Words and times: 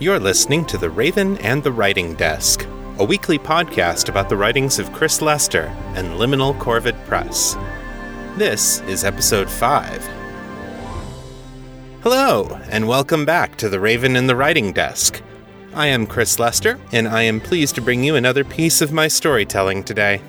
You're 0.00 0.20
listening 0.20 0.64
to 0.66 0.78
The 0.78 0.90
Raven 0.90 1.38
and 1.38 1.60
the 1.60 1.72
Writing 1.72 2.14
Desk, 2.14 2.64
a 2.98 3.04
weekly 3.04 3.36
podcast 3.36 4.08
about 4.08 4.28
the 4.28 4.36
writings 4.36 4.78
of 4.78 4.92
Chris 4.92 5.20
Lester 5.20 5.74
and 5.96 6.20
Liminal 6.20 6.56
Corvid 6.56 7.04
Press. 7.06 7.56
This 8.36 8.80
is 8.82 9.02
episode 9.02 9.50
5. 9.50 10.08
Hello, 12.04 12.60
and 12.70 12.86
welcome 12.86 13.24
back 13.24 13.56
to 13.56 13.68
The 13.68 13.80
Raven 13.80 14.14
and 14.14 14.28
the 14.28 14.36
Writing 14.36 14.72
Desk. 14.72 15.20
I 15.74 15.88
am 15.88 16.06
Chris 16.06 16.38
Lester, 16.38 16.78
and 16.92 17.08
I 17.08 17.22
am 17.22 17.40
pleased 17.40 17.74
to 17.74 17.80
bring 17.80 18.04
you 18.04 18.14
another 18.14 18.44
piece 18.44 18.80
of 18.80 18.92
my 18.92 19.08
storytelling 19.08 19.82
today. 19.82 20.22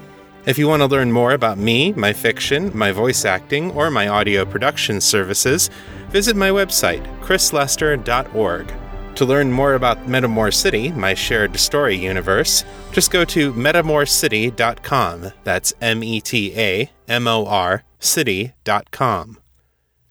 If 0.47 0.57
you 0.57 0.67
want 0.67 0.81
to 0.81 0.87
learn 0.87 1.11
more 1.11 1.33
about 1.33 1.59
me, 1.59 1.93
my 1.93 2.11
fiction, 2.11 2.75
my 2.75 2.91
voice 2.91 3.23
acting, 3.23 3.69
or 3.73 3.91
my 3.91 4.07
audio 4.07 4.45
production 4.45 4.99
services, 4.99 5.69
visit 6.09 6.35
my 6.35 6.49
website, 6.49 7.05
chrislester.org. 7.21 8.73
To 9.15 9.25
learn 9.25 9.51
more 9.51 9.73
about 9.73 10.07
Metamor 10.07 10.53
City, 10.53 10.91
my 10.91 11.13
shared 11.13 11.59
story 11.59 11.95
universe, 11.95 12.63
just 12.93 13.11
go 13.11 13.25
to 13.25 13.53
metamorcity.com. 13.53 15.31
That's 15.43 15.73
M 15.81 16.03
E 16.03 16.21
T 16.21 16.53
A 16.57 16.89
M 17.07 17.27
O 17.27 17.45
R 17.45 17.83
city.com. 17.99 19.37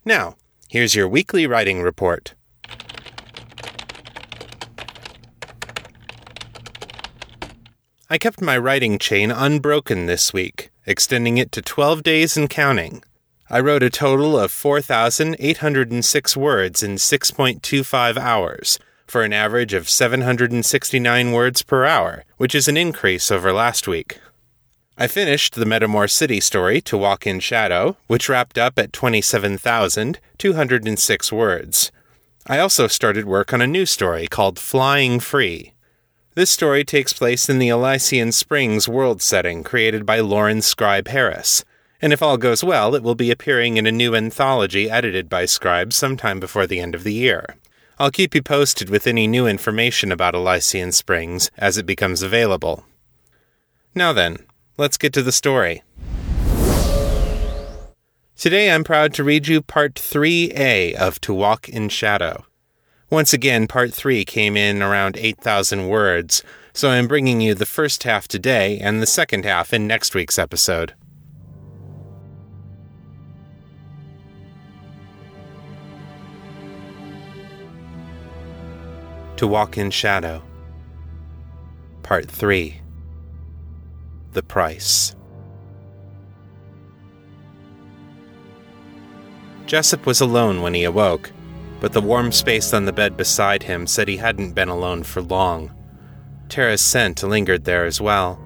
Now, 0.04 0.36
here's 0.68 0.94
your 0.94 1.08
weekly 1.08 1.46
writing 1.46 1.82
report. 1.82 2.34
I 8.10 8.16
kept 8.16 8.40
my 8.40 8.56
writing 8.56 8.98
chain 8.98 9.30
unbroken 9.30 10.06
this 10.06 10.32
week, 10.32 10.70
extending 10.86 11.36
it 11.36 11.52
to 11.52 11.60
12 11.60 12.02
days 12.02 12.38
and 12.38 12.48
counting. 12.48 13.02
I 13.50 13.60
wrote 13.60 13.82
a 13.82 13.90
total 13.90 14.38
of 14.38 14.50
4,806 14.50 16.36
words 16.36 16.82
in 16.82 16.94
6.25 16.96 18.16
hours, 18.16 18.78
for 19.10 19.22
an 19.22 19.32
average 19.32 19.72
of 19.72 19.88
769 19.88 21.32
words 21.32 21.62
per 21.62 21.84
hour, 21.84 22.24
which 22.36 22.54
is 22.54 22.68
an 22.68 22.76
increase 22.76 23.30
over 23.30 23.52
last 23.52 23.88
week. 23.88 24.18
I 24.96 25.06
finished 25.06 25.54
the 25.54 25.64
Metamor 25.64 26.10
City 26.10 26.40
story, 26.40 26.80
To 26.80 26.98
Walk 26.98 27.26
in 27.26 27.40
Shadow, 27.40 27.96
which 28.08 28.28
wrapped 28.28 28.58
up 28.58 28.78
at 28.78 28.92
27,206 28.92 31.32
words. 31.32 31.92
I 32.46 32.58
also 32.58 32.86
started 32.86 33.24
work 33.24 33.52
on 33.52 33.60
a 33.60 33.66
new 33.66 33.86
story 33.86 34.26
called 34.26 34.58
Flying 34.58 35.20
Free. 35.20 35.72
This 36.34 36.50
story 36.50 36.84
takes 36.84 37.12
place 37.12 37.48
in 37.48 37.58
the 37.58 37.68
Elysian 37.68 38.32
Springs 38.32 38.88
world 38.88 39.22
setting 39.22 39.62
created 39.62 40.04
by 40.04 40.20
Lauren 40.20 40.62
Scribe 40.62 41.08
Harris, 41.08 41.64
and 42.00 42.12
if 42.12 42.22
all 42.22 42.36
goes 42.36 42.62
well, 42.62 42.94
it 42.94 43.02
will 43.02 43.14
be 43.14 43.30
appearing 43.30 43.76
in 43.76 43.86
a 43.86 43.92
new 43.92 44.14
anthology 44.14 44.88
edited 44.88 45.28
by 45.28 45.44
Scribe 45.44 45.92
sometime 45.92 46.40
before 46.40 46.66
the 46.66 46.80
end 46.80 46.94
of 46.94 47.04
the 47.04 47.12
year. 47.12 47.56
I'll 48.00 48.12
keep 48.12 48.32
you 48.32 48.42
posted 48.42 48.90
with 48.90 49.08
any 49.08 49.26
new 49.26 49.48
information 49.48 50.12
about 50.12 50.36
Elysian 50.36 50.92
Springs 50.92 51.50
as 51.58 51.76
it 51.76 51.84
becomes 51.84 52.22
available. 52.22 52.84
Now 53.92 54.12
then, 54.12 54.36
let's 54.76 54.96
get 54.96 55.12
to 55.14 55.22
the 55.22 55.32
story. 55.32 55.82
Today 58.36 58.70
I'm 58.70 58.84
proud 58.84 59.12
to 59.14 59.24
read 59.24 59.48
you 59.48 59.60
Part 59.62 59.96
3A 59.96 60.94
of 60.94 61.20
To 61.22 61.34
Walk 61.34 61.68
in 61.68 61.88
Shadow. 61.88 62.44
Once 63.10 63.32
again, 63.32 63.66
Part 63.66 63.92
3 63.92 64.24
came 64.24 64.56
in 64.56 64.80
around 64.80 65.16
8,000 65.16 65.88
words, 65.88 66.44
so 66.72 66.90
I'm 66.90 67.08
bringing 67.08 67.40
you 67.40 67.54
the 67.54 67.66
first 67.66 68.04
half 68.04 68.28
today 68.28 68.78
and 68.78 69.02
the 69.02 69.06
second 69.06 69.44
half 69.44 69.72
in 69.72 69.88
next 69.88 70.14
week's 70.14 70.38
episode. 70.38 70.94
To 79.38 79.46
Walk 79.46 79.78
in 79.78 79.92
Shadow. 79.92 80.42
Part 82.02 82.28
3 82.28 82.80
The 84.32 84.42
Price. 84.42 85.14
Jessup 89.66 90.06
was 90.06 90.20
alone 90.20 90.60
when 90.60 90.74
he 90.74 90.82
awoke, 90.82 91.30
but 91.78 91.92
the 91.92 92.00
warm 92.00 92.32
space 92.32 92.74
on 92.74 92.84
the 92.84 92.92
bed 92.92 93.16
beside 93.16 93.62
him 93.62 93.86
said 93.86 94.08
he 94.08 94.16
hadn't 94.16 94.56
been 94.56 94.68
alone 94.68 95.04
for 95.04 95.22
long. 95.22 95.70
Tara's 96.48 96.80
scent 96.80 97.22
lingered 97.22 97.64
there 97.64 97.86
as 97.86 98.00
well, 98.00 98.40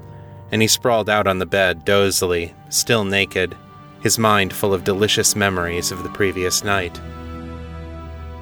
and 0.51 0.61
he 0.61 0.69
sprawled 0.69 1.09
out 1.09 1.27
on 1.27 1.39
the 1.39 1.47
bed 1.47 1.87
dozily, 1.87 2.53
still 2.69 3.07
naked, 3.07 3.57
his 4.03 4.19
mind 4.19 4.53
full 4.53 4.75
of 4.75 4.85
delicious 4.85 5.35
memories 5.35 5.91
of 5.91 6.03
the 6.03 6.11
previous 6.11 6.63
night. 6.63 7.01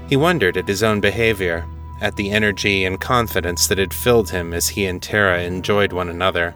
He 0.09 0.17
wondered 0.17 0.57
at 0.57 0.67
his 0.67 0.83
own 0.83 0.99
behavior 0.99 1.65
at 2.01 2.17
the 2.17 2.31
energy 2.31 2.85
and 2.85 3.01
confidence 3.01 3.67
that 3.67 3.79
had 3.79 3.93
filled 3.93 4.31
him 4.31 4.53
as 4.53 4.69
he 4.69 4.87
and 4.87 5.03
Tara 5.03 5.43
enjoyed 5.43 5.93
one 5.93 6.09
another. 6.09 6.55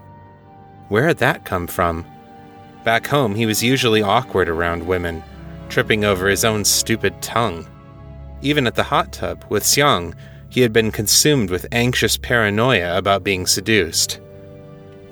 Where 0.88 1.06
had 1.06 1.18
that 1.18 1.44
come 1.44 1.66
from? 1.66 2.06
Back 2.84 3.06
home, 3.06 3.34
he 3.34 3.46
was 3.46 3.62
usually 3.62 4.02
awkward 4.02 4.48
around 4.48 4.86
women, 4.86 5.22
tripping 5.68 6.04
over 6.04 6.28
his 6.28 6.44
own 6.44 6.64
stupid 6.64 7.20
tongue. 7.22 7.66
Even 8.42 8.66
at 8.66 8.74
the 8.74 8.82
hot 8.82 9.12
tub 9.12 9.44
with 9.48 9.62
Xiang, 9.62 10.14
he 10.50 10.60
had 10.60 10.72
been 10.72 10.92
consumed 10.92 11.50
with 11.50 11.66
anxious 11.72 12.16
paranoia 12.16 12.96
about 12.96 13.24
being 13.24 13.46
seduced. 13.46 14.20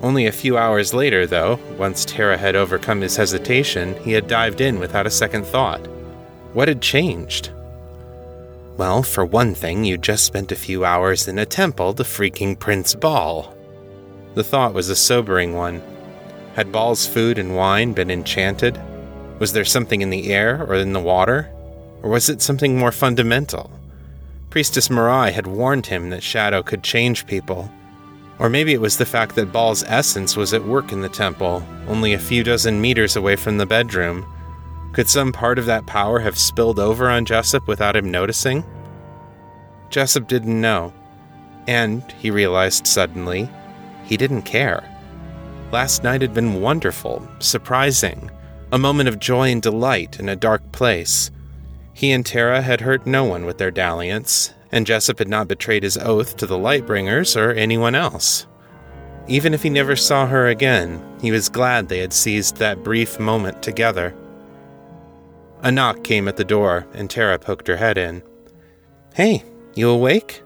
Only 0.01 0.25
a 0.25 0.31
few 0.31 0.57
hours 0.57 0.93
later, 0.93 1.25
though, 1.25 1.59
once 1.77 2.05
Tara 2.05 2.37
had 2.37 2.55
overcome 2.55 3.01
his 3.01 3.15
hesitation, 3.15 3.95
he 4.03 4.11
had 4.11 4.27
dived 4.27 4.61
in 4.61 4.79
without 4.79 5.07
a 5.07 5.11
second 5.11 5.45
thought. 5.45 5.85
What 6.53 6.67
had 6.67 6.81
changed? 6.81 7.51
Well, 8.75 9.03
for 9.03 9.23
one 9.23 9.53
thing, 9.53 9.83
you 9.83 9.99
just 9.99 10.25
spent 10.25 10.51
a 10.51 10.55
few 10.55 10.83
hours 10.83 11.27
in 11.27 11.37
a 11.37 11.45
temple 11.45 11.93
to 11.93 12.03
freaking 12.03 12.57
Prince 12.57 12.95
Ba'al. 12.95 13.53
The 14.33 14.43
thought 14.43 14.73
was 14.73 14.89
a 14.89 14.95
sobering 14.95 15.53
one. 15.53 15.79
Had 16.55 16.71
Ba'al's 16.71 17.05
food 17.05 17.37
and 17.37 17.55
wine 17.55 17.93
been 17.93 18.09
enchanted? 18.09 18.81
Was 19.37 19.53
there 19.53 19.63
something 19.63 20.01
in 20.01 20.09
the 20.09 20.33
air 20.33 20.65
or 20.67 20.73
in 20.73 20.93
the 20.93 20.99
water? 20.99 21.51
Or 22.01 22.09
was 22.09 22.29
it 22.29 22.41
something 22.41 22.75
more 22.75 22.91
fundamental? 22.91 23.69
Priestess 24.49 24.87
Mirai 24.87 25.31
had 25.31 25.45
warned 25.45 25.85
him 25.85 26.09
that 26.09 26.23
Shadow 26.23 26.63
could 26.63 26.83
change 26.83 27.27
people. 27.27 27.71
Or 28.39 28.49
maybe 28.49 28.73
it 28.73 28.81
was 28.81 28.97
the 28.97 29.05
fact 29.05 29.35
that 29.35 29.53
Ba'al's 29.53 29.83
essence 29.87 30.35
was 30.35 30.51
at 30.51 30.65
work 30.65 30.91
in 30.91 31.01
the 31.01 31.09
temple, 31.09 31.63
only 31.87 32.13
a 32.13 32.19
few 32.19 32.43
dozen 32.43 32.81
meters 32.81 33.15
away 33.15 33.35
from 33.35 33.59
the 33.59 33.67
bedroom, 33.67 34.25
could 34.93 35.09
some 35.09 35.31
part 35.31 35.59
of 35.59 35.65
that 35.65 35.87
power 35.87 36.19
have 36.19 36.37
spilled 36.37 36.79
over 36.79 37.09
on 37.09 37.25
Jessup 37.25 37.67
without 37.67 37.95
him 37.95 38.09
noticing? 38.11 38.63
Jessup 39.89 40.27
didn't 40.27 40.61
know. 40.61 40.93
And, 41.67 42.03
he 42.19 42.29
realized 42.29 42.85
suddenly, 42.85 43.49
he 44.03 44.17
didn't 44.17 44.43
care. 44.43 44.89
Last 45.71 46.03
night 46.03 46.21
had 46.21 46.33
been 46.33 46.61
wonderful, 46.61 47.27
surprising, 47.39 48.29
a 48.71 48.77
moment 48.77 49.09
of 49.09 49.19
joy 49.19 49.51
and 49.51 49.61
delight 49.61 50.19
in 50.19 50.29
a 50.29 50.35
dark 50.35 50.71
place. 50.71 51.31
He 51.93 52.11
and 52.11 52.25
Tara 52.25 52.61
had 52.61 52.81
hurt 52.81 53.07
no 53.07 53.23
one 53.23 53.45
with 53.45 53.57
their 53.57 53.71
dalliance, 53.71 54.53
and 54.71 54.85
Jessup 54.85 55.19
had 55.19 55.27
not 55.27 55.47
betrayed 55.47 55.83
his 55.83 55.97
oath 55.97 56.37
to 56.37 56.45
the 56.45 56.57
Lightbringers 56.57 57.35
or 57.35 57.51
anyone 57.51 57.95
else. 57.95 58.45
Even 59.27 59.53
if 59.53 59.63
he 59.63 59.69
never 59.69 59.95
saw 59.95 60.27
her 60.27 60.47
again, 60.47 61.01
he 61.21 61.31
was 61.31 61.49
glad 61.49 61.87
they 61.87 61.99
had 61.99 62.13
seized 62.13 62.57
that 62.57 62.83
brief 62.83 63.19
moment 63.19 63.63
together. 63.63 64.15
A 65.63 65.71
knock 65.71 66.03
came 66.03 66.27
at 66.27 66.35
the 66.35 66.43
door, 66.43 66.85
and 66.93 67.09
Tara 67.09 67.39
poked 67.39 67.67
her 67.69 67.77
head 67.77 67.97
in. 67.97 68.21
Hey, 69.13 69.43
you 69.75 69.89
awake? 69.89 70.43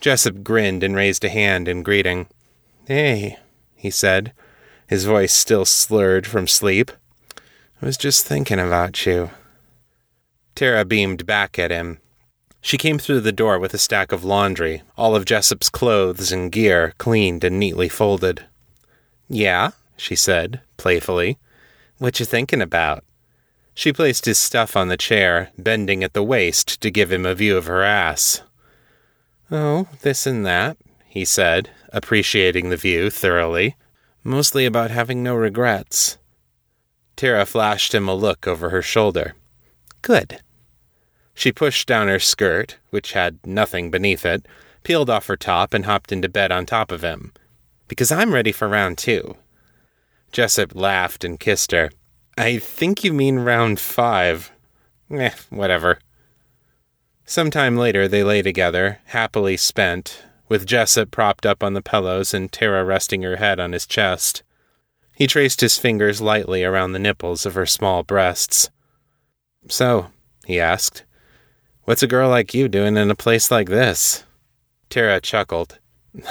Jessup 0.00 0.44
grinned 0.44 0.84
and 0.84 0.94
raised 0.94 1.24
a 1.24 1.28
hand 1.28 1.66
in 1.66 1.82
greeting. 1.82 2.28
Hey, 2.86 3.36
he 3.74 3.90
said, 3.90 4.32
his 4.86 5.04
voice 5.04 5.34
still 5.34 5.64
slurred 5.64 6.24
from 6.24 6.46
sleep. 6.46 6.92
I 7.82 7.86
was 7.86 7.96
just 7.96 8.24
thinking 8.24 8.60
about 8.60 9.04
you. 9.04 9.30
Tara 10.54 10.84
beamed 10.84 11.26
back 11.26 11.58
at 11.58 11.72
him. 11.72 11.98
She 12.60 12.78
came 12.78 12.98
through 12.98 13.22
the 13.22 13.32
door 13.32 13.58
with 13.58 13.74
a 13.74 13.78
stack 13.78 14.12
of 14.12 14.24
laundry, 14.24 14.82
all 14.96 15.16
of 15.16 15.24
Jessup's 15.24 15.68
clothes 15.68 16.30
and 16.30 16.52
gear 16.52 16.94
cleaned 16.98 17.42
and 17.42 17.58
neatly 17.58 17.88
folded. 17.88 18.44
Yeah, 19.28 19.72
she 19.96 20.14
said, 20.14 20.60
playfully. 20.76 21.38
What 21.98 22.20
you 22.20 22.26
thinking 22.26 22.62
about? 22.62 23.02
She 23.78 23.92
placed 23.92 24.24
his 24.24 24.38
stuff 24.38 24.74
on 24.74 24.88
the 24.88 24.96
chair, 24.96 25.52
bending 25.56 26.02
at 26.02 26.12
the 26.12 26.24
waist 26.24 26.80
to 26.80 26.90
give 26.90 27.12
him 27.12 27.24
a 27.24 27.32
view 27.32 27.56
of 27.56 27.66
her 27.66 27.84
ass. 27.84 28.42
Oh, 29.52 29.86
this 30.02 30.26
and 30.26 30.44
that, 30.44 30.76
he 31.06 31.24
said, 31.24 31.70
appreciating 31.92 32.70
the 32.70 32.76
view 32.76 33.08
thoroughly. 33.08 33.76
Mostly 34.24 34.66
about 34.66 34.90
having 34.90 35.22
no 35.22 35.36
regrets. 35.36 36.18
Tara 37.14 37.46
flashed 37.46 37.94
him 37.94 38.08
a 38.08 38.16
look 38.16 38.48
over 38.48 38.70
her 38.70 38.82
shoulder. 38.82 39.36
Good. 40.02 40.40
She 41.32 41.52
pushed 41.52 41.86
down 41.86 42.08
her 42.08 42.18
skirt, 42.18 42.78
which 42.90 43.12
had 43.12 43.38
nothing 43.46 43.92
beneath 43.92 44.26
it, 44.26 44.44
peeled 44.82 45.08
off 45.08 45.28
her 45.28 45.36
top, 45.36 45.72
and 45.72 45.84
hopped 45.84 46.10
into 46.10 46.28
bed 46.28 46.50
on 46.50 46.66
top 46.66 46.90
of 46.90 47.02
him. 47.02 47.32
Because 47.86 48.10
I'm 48.10 48.34
ready 48.34 48.50
for 48.50 48.66
round 48.66 48.98
two. 48.98 49.36
Jessup 50.32 50.74
laughed 50.74 51.22
and 51.22 51.38
kissed 51.38 51.70
her. 51.70 51.90
I 52.38 52.58
think 52.58 53.02
you 53.02 53.12
mean 53.12 53.40
round 53.40 53.80
five. 53.80 54.52
Eh, 55.10 55.32
whatever. 55.50 55.98
Some 57.24 57.50
time 57.50 57.76
later, 57.76 58.06
they 58.06 58.22
lay 58.22 58.42
together, 58.42 59.00
happily 59.06 59.56
spent, 59.56 60.22
with 60.48 60.64
Jessup 60.64 61.10
propped 61.10 61.44
up 61.44 61.64
on 61.64 61.74
the 61.74 61.82
pillows 61.82 62.32
and 62.32 62.50
Tara 62.52 62.84
resting 62.84 63.22
her 63.22 63.36
head 63.36 63.58
on 63.58 63.72
his 63.72 63.86
chest. 63.86 64.44
He 65.16 65.26
traced 65.26 65.60
his 65.60 65.78
fingers 65.78 66.20
lightly 66.20 66.62
around 66.62 66.92
the 66.92 67.00
nipples 67.00 67.44
of 67.44 67.54
her 67.54 67.66
small 67.66 68.04
breasts. 68.04 68.70
So, 69.68 70.06
he 70.46 70.60
asked, 70.60 71.02
what's 71.86 72.04
a 72.04 72.06
girl 72.06 72.30
like 72.30 72.54
you 72.54 72.68
doing 72.68 72.96
in 72.96 73.10
a 73.10 73.16
place 73.16 73.50
like 73.50 73.68
this? 73.68 74.22
Tara 74.90 75.20
chuckled. 75.20 75.80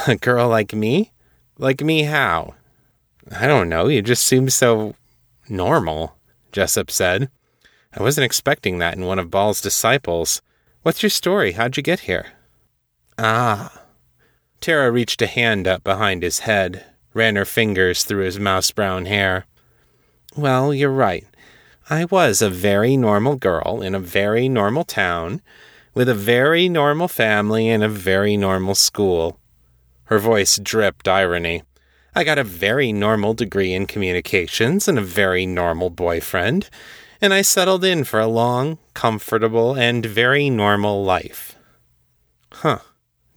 A 0.08 0.16
girl 0.16 0.48
like 0.48 0.74
me? 0.74 1.12
Like 1.58 1.82
me 1.82 2.04
how? 2.04 2.56
I 3.30 3.46
don't 3.46 3.68
know, 3.68 3.90
you 3.90 4.02
just 4.02 4.24
seem 4.24 4.50
so 4.50 4.96
normal, 5.50 6.18
Jessup 6.52 6.92
said. 6.92 7.30
I 7.94 8.02
wasn't 8.02 8.26
expecting 8.26 8.78
that 8.78 8.96
in 8.96 9.06
one 9.06 9.20
of 9.20 9.30
Ba'al's 9.30 9.62
disciples. 9.62 10.42
What's 10.84 11.02
your 11.02 11.10
story? 11.10 11.54
How'd 11.54 11.78
you 11.78 11.84
get 11.84 12.02
here? 12.02 12.28
Ah. 13.18 13.84
Tara 14.60 14.92
reached 14.92 15.22
a 15.22 15.28
hand 15.28 15.68
up 15.68 15.84
behind 15.84 16.24
his 16.24 16.40
head, 16.40 16.86
ran 17.14 17.36
her 17.36 17.46
fingers 17.46 18.04
through 18.04 18.26
his 18.26 18.40
mouse 18.40 18.72
brown 18.72 19.06
hair. 19.06 19.46
Well, 20.36 20.74
you're 20.74 20.90
right. 20.90 21.26
I 21.90 22.06
was 22.06 22.42
a 22.42 22.50
very 22.50 22.98
normal 22.98 23.36
girl 23.36 23.82
in 23.82 23.96
a 23.96 24.00
very 24.00 24.50
normal 24.50 24.84
town, 24.84 25.42
with 25.94 26.10
a 26.10 26.14
very 26.14 26.70
normal 26.70 27.08
family 27.08 27.70
and 27.70 27.84
a 27.84 27.90
very 27.90 28.38
normal 28.38 28.76
school. 28.76 29.40
Her 30.06 30.20
voice 30.20 30.60
dripped 30.62 31.08
irony. 31.08 31.64
I 32.18 32.24
got 32.24 32.40
a 32.40 32.44
very 32.44 32.92
normal 32.92 33.36
degree 33.36 33.76
in 33.76 33.86
communications 33.86 34.88
and 34.88 34.98
a 34.98 35.04
very 35.04 35.46
normal 35.46 35.92
boyfriend, 35.92 36.68
and 37.22 37.32
I 37.32 37.44
settled 37.44 37.84
in 37.84 38.06
for 38.06 38.20
a 38.20 38.26
long, 38.26 38.80
comfortable, 38.96 39.76
and 39.76 40.04
very 40.04 40.50
normal 40.50 41.04
life. 41.04 41.56
Huh, 42.52 42.80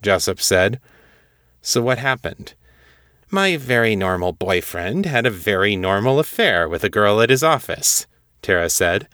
Jessup 0.00 0.40
said. 0.40 0.80
So 1.60 1.82
what 1.82 1.98
happened? 1.98 2.54
My 3.28 3.58
very 3.58 3.94
normal 3.96 4.32
boyfriend 4.32 5.04
had 5.04 5.26
a 5.26 5.30
very 5.30 5.76
normal 5.76 6.18
affair 6.18 6.66
with 6.66 6.82
a 6.82 6.88
girl 6.88 7.20
at 7.20 7.28
his 7.28 7.42
office, 7.42 8.06
Tara 8.40 8.70
said. 8.70 9.08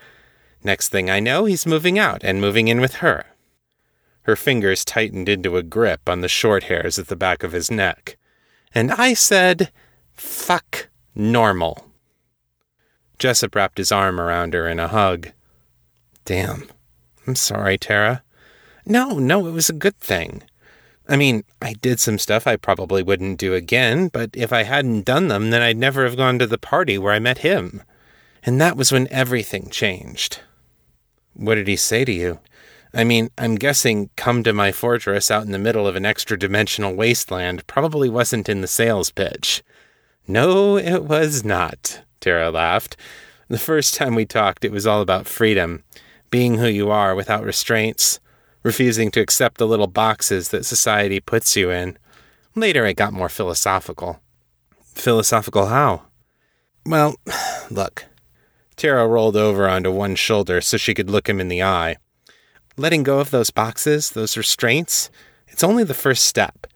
Next 0.63 0.91
thing 0.91 1.11
I 1.11 1.19
know, 1.19 1.45
he's 1.45 1.67
moving 1.67 1.99
out 1.99 2.23
and 2.23 2.41
moving 2.41 2.69
in 2.69 2.81
with 2.81 2.97
her. 3.03 3.27
Her 4.23 4.37
fingers 4.37 4.85
tightened 4.85 5.29
into 5.29 5.57
a 5.57 5.65
grip 5.65 6.09
on 6.09 6.21
the 6.21 6.29
short 6.29 6.65
hairs 6.65 7.01
at 7.01 7.09
the 7.09 7.17
back 7.17 7.43
of 7.43 7.51
his 7.51 7.69
neck. 7.69 8.16
And 8.77 8.93
I 8.93 9.15
said, 9.15 9.73
fuck 10.13 10.91
normal. 11.15 11.87
Jessup 13.19 13.55
wrapped 13.55 13.79
his 13.79 13.91
arm 13.91 14.21
around 14.21 14.53
her 14.53 14.69
in 14.69 14.79
a 14.79 14.89
hug. 14.89 15.31
Damn. 16.27 16.69
I'm 17.27 17.37
sorry, 17.37 17.79
Tara. 17.79 18.23
No, 18.85 19.19
no, 19.19 19.47
it 19.47 19.53
was 19.53 19.71
a 19.71 19.73
good 19.73 19.97
thing. 19.97 20.43
I 21.09 21.17
mean, 21.17 21.45
I 21.63 21.73
did 21.73 22.01
some 22.01 22.19
stuff 22.19 22.47
I 22.47 22.57
probably 22.57 23.03
wouldn't 23.03 23.39
do 23.39 23.55
again, 23.55 24.09
but 24.09 24.29
if 24.35 24.53
I 24.53 24.65
hadn't 24.65 25.07
done 25.07 25.29
them, 25.29 25.49
then 25.49 25.63
I'd 25.63 25.79
never 25.79 26.05
have 26.05 26.19
gone 26.19 26.39
to 26.39 26.47
the 26.47 26.59
party 26.59 26.99
where 26.99 27.15
I 27.15 27.19
met 27.19 27.39
him. 27.39 27.83
And 28.43 28.61
that 28.61 28.77
was 28.77 28.93
when 28.93 29.09
everything 29.11 29.71
changed. 29.71 30.41
What 31.33 31.55
did 31.55 31.67
he 31.67 31.77
say 31.77 32.05
to 32.05 32.13
you? 32.13 32.41
I 32.97 33.05
mean, 33.05 33.29
I'm 33.37 33.57
guessing 33.57 34.09
come 34.17 34.43
to 34.45 34.55
my 34.55 34.73
fortress 34.73 35.31
out 35.31 35.45
in 35.45 35.53
the 35.53 35.59
middle 35.59 35.87
of 35.87 35.97
an 35.97 36.07
extra 36.07 36.39
dimensional 36.39 36.95
wasteland 36.95 37.67
probably 37.67 38.09
wasn't 38.09 38.49
in 38.49 38.63
the 38.63 38.67
sales 38.67 39.11
pitch. 39.11 39.63
No, 40.27 40.79
it 40.79 41.05
was 41.05 41.45
not, 41.45 42.01
Tara 42.21 42.51
laughed. 42.51 42.97
The 43.49 43.59
first 43.59 43.95
time 43.95 44.15
we 44.15 44.25
talked, 44.25 44.65
it 44.65 44.73
was 44.73 44.87
all 44.87 45.03
about 45.03 45.27
freedom, 45.27 45.85
being 46.31 46.57
who 46.57 46.69
you 46.69 46.91
are 46.91 47.15
without 47.15 47.45
restraints 47.45 48.19
refusing 48.63 49.13
to 49.13 49.21
accept 49.21 49.59
the 49.59 49.67
little 49.67 49.87
boxes 49.87 50.49
that 50.49 50.65
society 50.67 51.21
puts 51.21 51.55
you 51.55 51.71
in. 51.71 51.97
Later, 52.57 52.85
it 52.85 52.95
got 52.97 53.13
more 53.13 53.29
philosophical. 53.29 54.21
Philosophical 54.83 55.67
how? 55.67 56.03
Well, 56.85 57.15
look. 57.71 58.07
Tara 58.75 59.07
rolled 59.07 59.37
over 59.37 59.69
onto 59.69 59.93
one 59.93 60.17
shoulder 60.17 60.61
so 60.61 60.77
she 60.77 60.95
could 60.95 61.09
look 61.09 61.29
him 61.29 61.41
in 61.41 61.47
the 61.47 61.63
eye. 61.63 61.97
Letting 62.77 63.03
go 63.03 63.21
of 63.21 63.31
those 63.31 63.51
boxes, 63.51 64.11
those 64.11 64.37
restraints, 64.37 65.11
it's 65.49 65.65
only 65.65 65.85
the 65.85 65.95
first 65.95 66.25
step. 66.25 66.67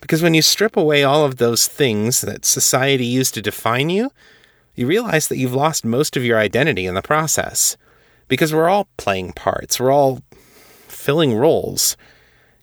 Because 0.00 0.22
when 0.22 0.34
you 0.34 0.42
strip 0.42 0.76
away 0.76 1.02
all 1.04 1.24
of 1.24 1.36
those 1.36 1.66
things 1.66 2.22
that 2.22 2.44
society 2.44 3.06
used 3.06 3.34
to 3.34 3.42
define 3.42 3.90
you, 3.90 4.10
you 4.74 4.86
realize 4.86 5.28
that 5.28 5.36
you've 5.36 5.54
lost 5.54 5.84
most 5.84 6.16
of 6.16 6.24
your 6.24 6.38
identity 6.38 6.86
in 6.86 6.94
the 6.94 7.02
process. 7.02 7.76
Because 8.26 8.52
we're 8.52 8.68
all 8.68 8.88
playing 8.96 9.32
parts, 9.32 9.78
we're 9.78 9.92
all 9.92 10.22
filling 10.88 11.34
roles. 11.34 11.96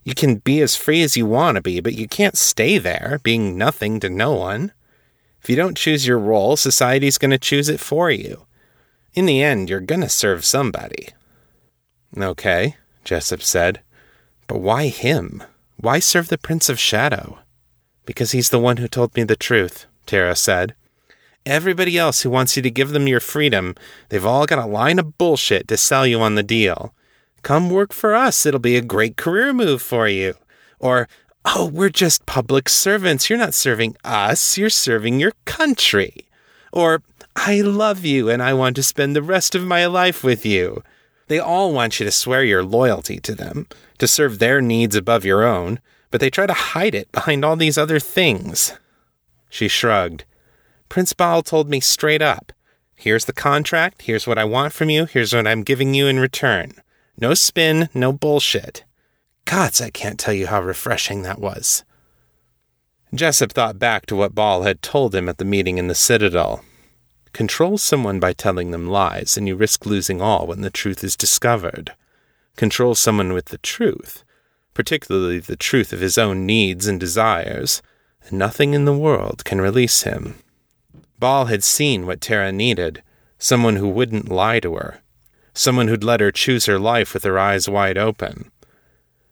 You 0.04 0.16
can 0.16 0.36
be 0.36 0.62
as 0.62 0.76
free 0.76 1.04
as 1.04 1.16
you 1.16 1.28
want 1.28 1.56
to 1.56 1.62
be, 1.62 1.80
but 1.80 1.94
you 1.94 2.08
can't 2.08 2.38
stay 2.38 2.80
there, 2.80 3.20
being 3.22 3.58
nothing 3.58 4.00
to 4.00 4.10
no 4.10 4.34
one. 4.34 4.72
If 5.42 5.50
you 5.50 5.56
don't 5.56 5.78
choose 5.78 6.08
your 6.08 6.20
role, 6.20 6.58
society's 6.58 7.20
going 7.20 7.32
to 7.32 7.38
choose 7.38 7.70
it 7.70 7.80
for 7.80 8.10
you. 8.10 8.46
In 9.14 9.26
the 9.28 9.44
end, 9.44 9.70
you're 9.70 9.80
going 9.80 10.02
to 10.02 10.10
serve 10.10 10.46
somebody. 10.46 11.10
Okay, 12.18 12.76
Jessup 13.04 13.42
said. 13.42 13.82
But 14.48 14.60
why 14.60 14.88
him? 14.88 15.44
Why 15.78 16.00
serve 16.00 16.28
the 16.28 16.38
Prince 16.38 16.70
of 16.70 16.80
Shadow? 16.80 17.40
Because 18.06 18.32
he's 18.32 18.50
the 18.50 18.60
one 18.60 18.78
who 18.78 18.88
told 18.88 19.16
me 19.16 19.24
the 19.24 19.36
truth, 19.36 19.86
Tara 20.06 20.36
said. 20.36 20.76
Everybody 21.46 21.98
else 21.98 22.22
who 22.22 22.30
wants 22.30 22.56
you 22.56 22.62
to 22.62 22.70
give 22.70 22.92
them 22.92 23.08
your 23.08 23.20
freedom, 23.20 23.76
they've 24.10 24.26
all 24.26 24.46
got 24.46 24.60
a 24.60 24.66
line 24.66 25.00
of 25.00 25.18
bullshit 25.18 25.68
to 25.70 25.78
sell 25.78 26.06
you 26.06 26.20
on 26.20 26.36
the 26.36 26.44
deal. 26.44 26.94
Come 27.42 27.70
work 27.70 27.94
for 27.94 28.14
us. 28.14 28.46
It'll 28.46 28.60
be 28.60 28.78
a 28.78 28.82
great 28.82 29.18
career 29.18 29.54
move 29.54 29.82
for 29.82 30.08
you. 30.08 30.36
Or, 30.80 31.08
oh, 31.46 31.66
we're 31.66 31.90
just 31.90 32.26
public 32.26 32.70
servants. 32.70 33.30
You're 33.30 33.40
not 33.40 33.56
serving 33.56 33.96
us, 34.04 34.58
you're 34.58 34.70
serving 34.70 35.20
your 35.20 35.34
country. 35.46 36.28
Or, 36.72 37.02
I 37.36 37.62
love 37.62 38.06
you 38.06 38.30
and 38.30 38.44
I 38.44 38.54
want 38.54 38.76
to 38.76 38.84
spend 38.84 39.16
the 39.16 39.24
rest 39.24 39.56
of 39.56 39.66
my 39.66 39.86
life 39.86 40.24
with 40.24 40.46
you. 40.46 40.84
They 41.32 41.40
all 41.40 41.72
want 41.72 41.98
you 41.98 42.06
to 42.06 42.12
swear 42.12 42.44
your 42.44 42.62
loyalty 42.62 43.18
to 43.22 43.34
them, 43.34 43.66
to 44.00 44.06
serve 44.06 44.40
their 44.40 44.60
needs 44.60 44.98
above 44.98 45.24
your 45.24 45.46
own, 45.46 45.80
but 46.10 46.20
they 46.20 46.30
try 46.30 46.46
to 46.46 46.52
hide 46.52 46.94
it 46.94 47.10
behind 47.14 47.46
all 47.46 47.56
these 47.56 47.78
other 47.78 48.02
things. 48.02 48.74
She 49.50 49.70
shrugged. 49.70 50.26
Prince 50.90 51.14
Ba'al 51.14 51.46
told 51.46 51.70
me 51.70 51.80
straight 51.80 52.22
up 52.22 52.52
here's 52.96 53.24
the 53.24 53.32
contract, 53.32 54.02
here's 54.02 54.28
what 54.28 54.38
I 54.38 54.44
want 54.44 54.74
from 54.74 54.90
you, 54.90 55.06
here's 55.06 55.34
what 55.34 55.48
I'm 55.48 55.64
giving 55.64 55.94
you 55.94 56.06
in 56.06 56.20
return. 56.20 56.74
No 57.18 57.34
spin, 57.34 57.88
no 57.94 58.12
bullshit. 58.12 58.84
Gods, 59.46 59.80
I 59.80 59.90
can't 59.90 60.20
tell 60.20 60.34
you 60.34 60.48
how 60.48 60.62
refreshing 60.62 61.22
that 61.22 61.40
was. 61.40 61.86
Jessup 63.16 63.54
thought 63.54 63.80
back 63.80 64.06
to 64.08 64.18
what 64.18 64.36
Ba'al 64.36 64.66
had 64.66 64.82
told 64.82 65.16
him 65.16 65.30
at 65.30 65.38
the 65.38 65.46
meeting 65.46 65.78
in 65.78 65.88
the 65.88 65.96
Citadel. 65.96 66.62
Control 67.34 67.78
someone 67.78 68.20
by 68.20 68.34
telling 68.34 68.72
them 68.72 68.88
lies, 68.88 69.38
and 69.38 69.48
you 69.48 69.56
risk 69.56 69.86
losing 69.86 70.22
all 70.22 70.48
when 70.48 70.62
the 70.62 70.70
truth 70.70 71.04
is 71.04 71.16
discovered. 71.16 71.94
Control 72.58 72.94
someone 72.94 73.32
with 73.34 73.46
the 73.46 73.58
truth, 73.60 74.24
particularly 74.74 75.40
the 75.40 75.56
truth 75.56 75.94
of 75.94 76.02
his 76.02 76.18
own 76.18 76.46
needs 76.46 76.88
and 76.88 77.00
desires, 77.00 77.82
and 78.24 78.38
nothing 78.38 78.74
in 78.74 78.86
the 78.86 78.98
world 78.98 79.46
can 79.46 79.62
release 79.62 80.04
him. 80.04 80.36
Ba'al 81.20 81.50
had 81.50 81.64
seen 81.64 82.06
what 82.06 82.22
Tara 82.22 82.52
needed 82.52 83.02
someone 83.38 83.78
who 83.78 83.90
wouldn't 83.90 84.30
lie 84.30 84.60
to 84.60 84.76
her, 84.76 85.02
someone 85.54 85.88
who'd 85.88 86.04
let 86.04 86.20
her 86.20 86.32
choose 86.32 86.66
her 86.66 86.78
life 86.78 87.14
with 87.14 87.24
her 87.24 87.40
eyes 87.40 87.68
wide 87.68 87.98
open. 87.98 88.52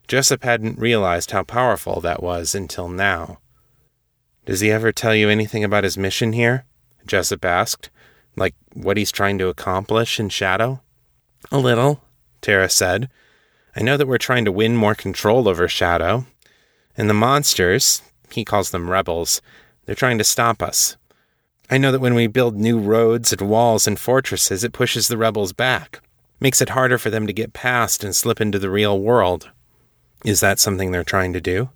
Jessup 0.08 0.44
hadn't 0.44 0.79
realized 0.79 1.32
how 1.32 1.44
powerful 1.44 2.01
that 2.01 2.24
was 2.24 2.56
until 2.56 2.89
now. 2.89 3.39
Does 4.46 4.62
he 4.62 4.72
ever 4.72 4.91
tell 4.91 5.13
you 5.13 5.29
anything 5.29 5.63
about 5.63 5.84
his 5.84 5.98
mission 5.98 6.34
here? 6.34 6.65
Jessup 7.06 7.44
asked. 7.46 7.89
Like 8.36 8.56
what 8.74 8.98
he's 8.98 9.12
trying 9.12 9.38
to 9.39 9.48
accomplish 9.48 10.20
in 10.20 10.29
Shadow? 10.29 10.82
A 11.51 11.58
little, 11.58 12.01
Tara 12.41 12.70
said. 12.70 13.10
I 13.75 13.82
know 13.82 13.98
that 13.98 14.08
we're 14.08 14.18
trying 14.18 14.46
to 14.46 14.51
win 14.51 14.75
more 14.75 14.96
control 14.96 15.48
over 15.48 15.68
Shadow. 15.68 16.25
And 16.98 17.10
the 17.10 17.13
monsters, 17.13 18.01
he 18.32 18.44
calls 18.44 18.72
them 18.72 18.89
rebels, 18.89 19.41
they're 19.86 19.96
trying 19.96 20.18
to 20.18 20.24
stop 20.24 20.62
us. 20.62 20.98
I 21.70 21.77
know 21.77 21.91
that 21.91 22.01
when 22.01 22.15
we 22.15 22.27
build 22.27 22.56
new 22.56 22.79
roads 22.79 23.32
and 23.32 23.41
walls 23.41 23.88
and 23.88 24.00
fortresses, 24.00 24.63
it 24.63 24.74
pushes 24.74 25.08
the 25.08 25.18
rebels 25.18 25.53
back 25.53 26.01
makes 26.39 26.62
it 26.62 26.70
harder 26.70 26.98
for 26.98 27.10
them 27.10 27.27
to 27.27 27.34
get 27.34 27.53
past 27.53 28.03
and 28.03 28.15
slip 28.15 28.39
into 28.39 28.60
the 28.60 28.70
real 28.70 29.00
world. 29.00 29.50
Is 30.25 30.39
that 30.39 30.60
something 30.60 30.91
they're 30.91 31.03
trying 31.03 31.34
to 31.34 31.41
do? 31.41 31.70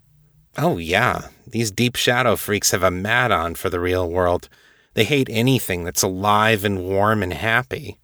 Oh, 0.58 0.78
yeah. 0.78 1.28
These 1.48 1.72
deep 1.72 1.96
shadow 1.96 2.36
freaks 2.36 2.72
have 2.72 2.84
a 2.84 2.92
mad 2.92 3.32
on 3.32 3.56
for 3.56 3.70
the 3.70 3.80
real 3.80 4.10
world. 4.10 4.50
They 4.94 5.04
hate 5.04 5.30
anything 5.30 5.84
that's 5.84 6.04
alive 6.04 6.64
and 6.64 6.84
warm 6.84 7.24
and 7.24 7.34
happy. 7.34 7.98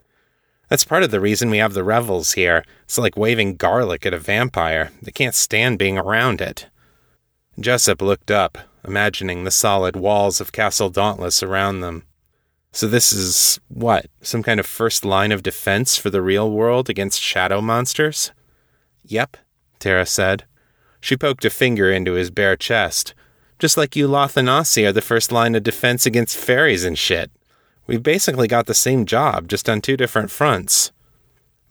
That's 0.69 0.83
part 0.83 1.03
of 1.03 1.11
the 1.11 1.19
reason 1.19 1.49
we 1.49 1.57
have 1.57 1.73
the 1.73 1.83
revels 1.83 2.33
here. 2.33 2.63
It's 2.83 2.97
like 2.97 3.17
waving 3.17 3.55
garlic 3.55 4.05
at 4.05 4.13
a 4.13 4.19
vampire. 4.19 4.91
They 5.01 5.11
can't 5.11 5.35
stand 5.35 5.79
being 5.79 5.97
around 5.97 6.41
it. 6.41 6.67
Jessup 7.59 8.01
looked 8.01 8.31
up, 8.31 8.57
imagining 8.83 9.43
the 9.43 9.51
solid 9.51 9.95
walls 9.95 10.39
of 10.39 10.51
Castle 10.51 10.89
Dauntless 10.89 11.41
around 11.43 11.81
them. 11.81 12.03
So 12.71 12.87
this 12.87 13.11
is 13.11 13.59
what? 13.67 14.07
Some 14.21 14.43
kind 14.43 14.59
of 14.59 14.65
first 14.65 15.03
line 15.03 15.31
of 15.31 15.43
defense 15.43 15.97
for 15.97 16.11
the 16.11 16.21
real 16.21 16.51
world 16.51 16.89
against 16.89 17.21
shadow 17.21 17.61
monsters? 17.61 18.31
Yep, 19.03 19.37
Tara 19.79 20.05
said. 20.05 20.45
She 21.01 21.17
poked 21.17 21.45
a 21.45 21.49
finger 21.49 21.91
into 21.91 22.13
his 22.13 22.29
bare 22.29 22.55
chest. 22.55 23.15
Just 23.59 23.75
like 23.75 23.93
you 23.97 24.07
Lothanasi 24.07 24.87
are 24.87 24.93
the 24.93 25.01
first 25.01 25.33
line 25.33 25.53
of 25.53 25.63
defense 25.63 26.05
against 26.05 26.37
fairies 26.37 26.85
and 26.85 26.97
shit. 26.97 27.29
We've 27.87 28.01
basically 28.01 28.47
got 28.47 28.67
the 28.67 28.73
same 28.73 29.05
job, 29.05 29.49
just 29.49 29.67
on 29.67 29.81
two 29.81 29.97
different 29.97 30.31
fronts. 30.31 30.93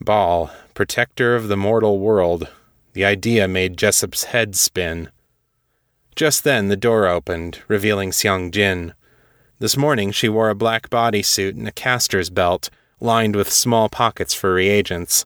Ba'al, 0.04 0.50
protector 0.74 1.34
of 1.34 1.48
the 1.48 1.56
mortal 1.56 1.98
world. 1.98 2.48
The 2.92 3.06
idea 3.06 3.48
made 3.48 3.78
Jessup's 3.78 4.24
head 4.24 4.54
spin. 4.54 5.08
Just 6.14 6.44
then 6.44 6.68
the 6.68 6.76
door 6.76 7.06
opened, 7.06 7.60
revealing 7.68 8.10
Xiang 8.10 8.50
Jin. 8.50 8.92
This 9.58 9.76
morning 9.76 10.10
she 10.10 10.28
wore 10.28 10.50
a 10.50 10.54
black 10.54 10.90
bodysuit 10.90 11.56
and 11.56 11.66
a 11.66 11.72
caster's 11.72 12.28
belt, 12.28 12.68
lined 13.00 13.34
with 13.34 13.50
small 13.50 13.88
pockets 13.88 14.34
for 14.34 14.52
reagents. 14.52 15.24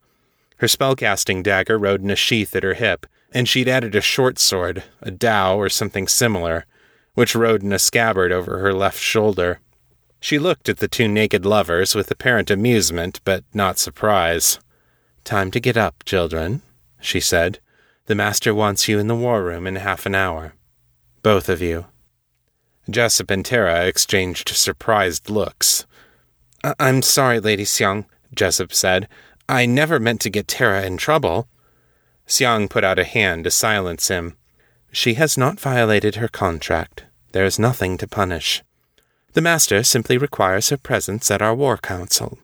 Her 0.58 0.68
spellcasting 0.68 1.42
dagger 1.42 1.76
rode 1.76 2.02
in 2.02 2.10
a 2.10 2.16
sheath 2.16 2.54
at 2.54 2.62
her 2.62 2.74
hip, 2.74 3.06
and 3.34 3.48
she'd 3.48 3.68
added 3.68 3.94
a 3.94 4.00
short 4.00 4.38
sword, 4.38 4.84
a 5.00 5.10
dao 5.10 5.56
or 5.56 5.68
something 5.68 6.06
similar, 6.06 6.66
which 7.14 7.34
rode 7.34 7.62
in 7.62 7.72
a 7.72 7.78
scabbard 7.78 8.32
over 8.32 8.58
her 8.58 8.72
left 8.72 9.00
shoulder. 9.00 9.60
She 10.20 10.38
looked 10.38 10.68
at 10.68 10.78
the 10.78 10.88
two 10.88 11.08
naked 11.08 11.44
lovers 11.44 11.94
with 11.94 12.10
apparent 12.10 12.50
amusement, 12.50 13.20
but 13.24 13.44
not 13.52 13.78
surprise. 13.78 14.60
Time 15.24 15.50
to 15.50 15.60
get 15.60 15.76
up, 15.76 16.04
children, 16.04 16.62
she 17.00 17.20
said. 17.20 17.58
The 18.06 18.14
master 18.14 18.54
wants 18.54 18.88
you 18.88 18.98
in 18.98 19.08
the 19.08 19.16
war 19.16 19.42
room 19.42 19.66
in 19.66 19.76
half 19.76 20.06
an 20.06 20.14
hour. 20.14 20.54
Both 21.22 21.48
of 21.48 21.60
you. 21.60 21.86
Jessup 22.90 23.30
and 23.30 23.44
Tara 23.44 23.84
exchanged 23.86 24.48
surprised 24.48 25.30
looks. 25.30 25.86
I- 26.64 26.74
I'm 26.78 27.02
sorry, 27.02 27.40
Lady 27.40 27.64
Xiang, 27.64 28.06
Jessup 28.34 28.72
said. 28.72 29.08
I 29.48 29.66
never 29.66 30.00
meant 30.00 30.20
to 30.22 30.30
get 30.30 30.48
Tara 30.48 30.84
in 30.84 30.96
trouble. 30.96 31.48
Xiang 32.26 32.68
put 32.68 32.84
out 32.84 32.98
a 32.98 33.04
hand 33.04 33.44
to 33.44 33.50
silence 33.50 34.08
him. 34.08 34.36
She 34.92 35.14
has 35.14 35.38
not 35.38 35.60
violated 35.60 36.16
her 36.16 36.28
contract. 36.28 37.04
There 37.32 37.44
is 37.44 37.58
nothing 37.58 37.96
to 37.98 38.06
punish. 38.06 38.62
The 39.32 39.40
Master 39.40 39.82
simply 39.82 40.18
requires 40.18 40.68
her 40.68 40.76
presence 40.76 41.30
at 41.30 41.40
our 41.40 41.54
War 41.54 41.78
Council. 41.78 42.38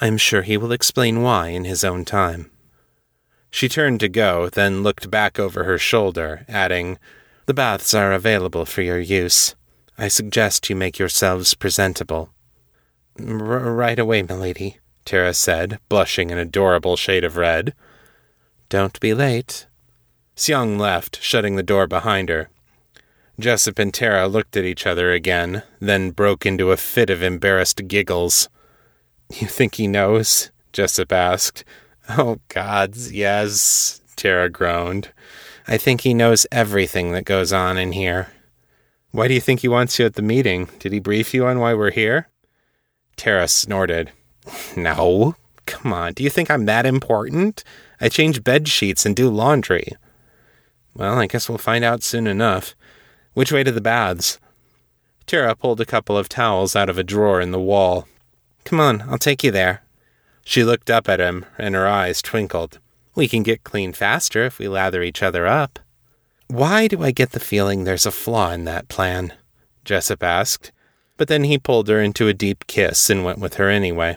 I 0.00 0.06
am 0.06 0.16
sure 0.16 0.42
he 0.42 0.56
will 0.56 0.70
explain 0.70 1.22
why 1.22 1.48
in 1.48 1.64
his 1.64 1.82
own 1.82 2.04
time. 2.04 2.50
She 3.50 3.68
turned 3.68 3.98
to 4.00 4.08
go, 4.08 4.48
then 4.48 4.82
looked 4.82 5.10
back 5.10 5.38
over 5.38 5.64
her 5.64 5.78
shoulder, 5.78 6.44
adding, 6.48 6.98
The 7.46 7.54
baths 7.54 7.94
are 7.94 8.12
available 8.12 8.64
for 8.64 8.82
your 8.82 9.00
use. 9.00 9.56
I 9.96 10.06
suggest 10.06 10.70
you 10.70 10.76
make 10.76 10.98
yourselves 10.98 11.54
presentable. 11.54 12.30
R- 13.18 13.26
right 13.34 13.98
away, 13.98 14.22
milady, 14.22 14.78
Tara 15.04 15.34
said, 15.34 15.80
blushing 15.88 16.30
an 16.30 16.38
adorable 16.38 16.96
shade 16.96 17.24
of 17.24 17.36
red. 17.36 17.74
Don't 18.68 18.98
be 19.00 19.14
late. 19.14 19.66
Xiang 20.36 20.78
left, 20.78 21.22
shutting 21.22 21.56
the 21.56 21.62
door 21.62 21.86
behind 21.86 22.28
her. 22.28 22.50
Jessup 23.40 23.78
and 23.78 23.94
Tara 23.94 24.26
looked 24.26 24.56
at 24.56 24.64
each 24.64 24.86
other 24.86 25.12
again, 25.12 25.62
then 25.80 26.10
broke 26.10 26.44
into 26.44 26.72
a 26.72 26.76
fit 26.76 27.08
of 27.08 27.22
embarrassed 27.22 27.86
giggles. 27.88 28.48
You 29.32 29.46
think 29.46 29.76
he 29.76 29.86
knows? 29.86 30.50
Jessup 30.72 31.12
asked. 31.12 31.64
Oh, 32.10 32.40
gods, 32.48 33.12
yes, 33.12 34.00
Tara 34.16 34.48
groaned. 34.48 35.12
I 35.66 35.76
think 35.76 36.00
he 36.00 36.14
knows 36.14 36.46
everything 36.50 37.12
that 37.12 37.24
goes 37.24 37.52
on 37.52 37.76
in 37.78 37.92
here. 37.92 38.32
Why 39.10 39.28
do 39.28 39.34
you 39.34 39.40
think 39.40 39.60
he 39.60 39.68
wants 39.68 39.98
you 39.98 40.06
at 40.06 40.14
the 40.14 40.22
meeting? 40.22 40.68
Did 40.78 40.92
he 40.92 41.00
brief 41.00 41.32
you 41.32 41.46
on 41.46 41.58
why 41.58 41.74
we're 41.74 41.90
here? 41.90 42.28
Tara 43.16 43.48
snorted. 43.48 44.12
No. 44.76 45.36
Come 45.66 45.92
on, 45.92 46.14
do 46.14 46.22
you 46.22 46.30
think 46.30 46.50
I'm 46.50 46.64
that 46.64 46.86
important? 46.86 47.62
I 48.00 48.08
change 48.08 48.44
bed 48.44 48.68
sheets 48.68 49.04
and 49.04 49.14
do 49.14 49.28
laundry. 49.28 49.92
Well, 50.94 51.18
I 51.18 51.26
guess 51.26 51.48
we'll 51.48 51.58
find 51.58 51.84
out 51.84 52.02
soon 52.02 52.26
enough. 52.26 52.74
Which 53.34 53.52
way 53.52 53.62
to 53.64 53.72
the 53.72 53.80
baths? 53.80 54.38
Tara 55.26 55.54
pulled 55.54 55.80
a 55.80 55.86
couple 55.86 56.16
of 56.16 56.28
towels 56.28 56.74
out 56.74 56.88
of 56.88 56.98
a 56.98 57.04
drawer 57.04 57.40
in 57.40 57.50
the 57.50 57.60
wall. 57.60 58.08
Come 58.64 58.80
on, 58.80 59.02
I'll 59.02 59.18
take 59.18 59.44
you 59.44 59.50
there. 59.50 59.82
She 60.44 60.64
looked 60.64 60.90
up 60.90 61.08
at 61.08 61.20
him, 61.20 61.44
and 61.58 61.74
her 61.74 61.86
eyes 61.86 62.22
twinkled. 62.22 62.78
We 63.14 63.28
can 63.28 63.42
get 63.42 63.64
clean 63.64 63.92
faster 63.92 64.44
if 64.44 64.58
we 64.58 64.68
lather 64.68 65.02
each 65.02 65.22
other 65.22 65.46
up. 65.46 65.78
Why 66.46 66.88
do 66.88 67.02
I 67.02 67.10
get 67.10 67.32
the 67.32 67.40
feeling 67.40 67.84
there's 67.84 68.06
a 68.06 68.10
flaw 68.10 68.52
in 68.52 68.64
that 68.64 68.88
plan? 68.88 69.34
Jessup 69.84 70.22
asked, 70.22 70.72
but 71.18 71.28
then 71.28 71.44
he 71.44 71.58
pulled 71.58 71.88
her 71.88 72.00
into 72.00 72.28
a 72.28 72.34
deep 72.34 72.66
kiss 72.66 73.10
and 73.10 73.24
went 73.24 73.38
with 73.38 73.54
her 73.54 73.68
anyway. 73.68 74.16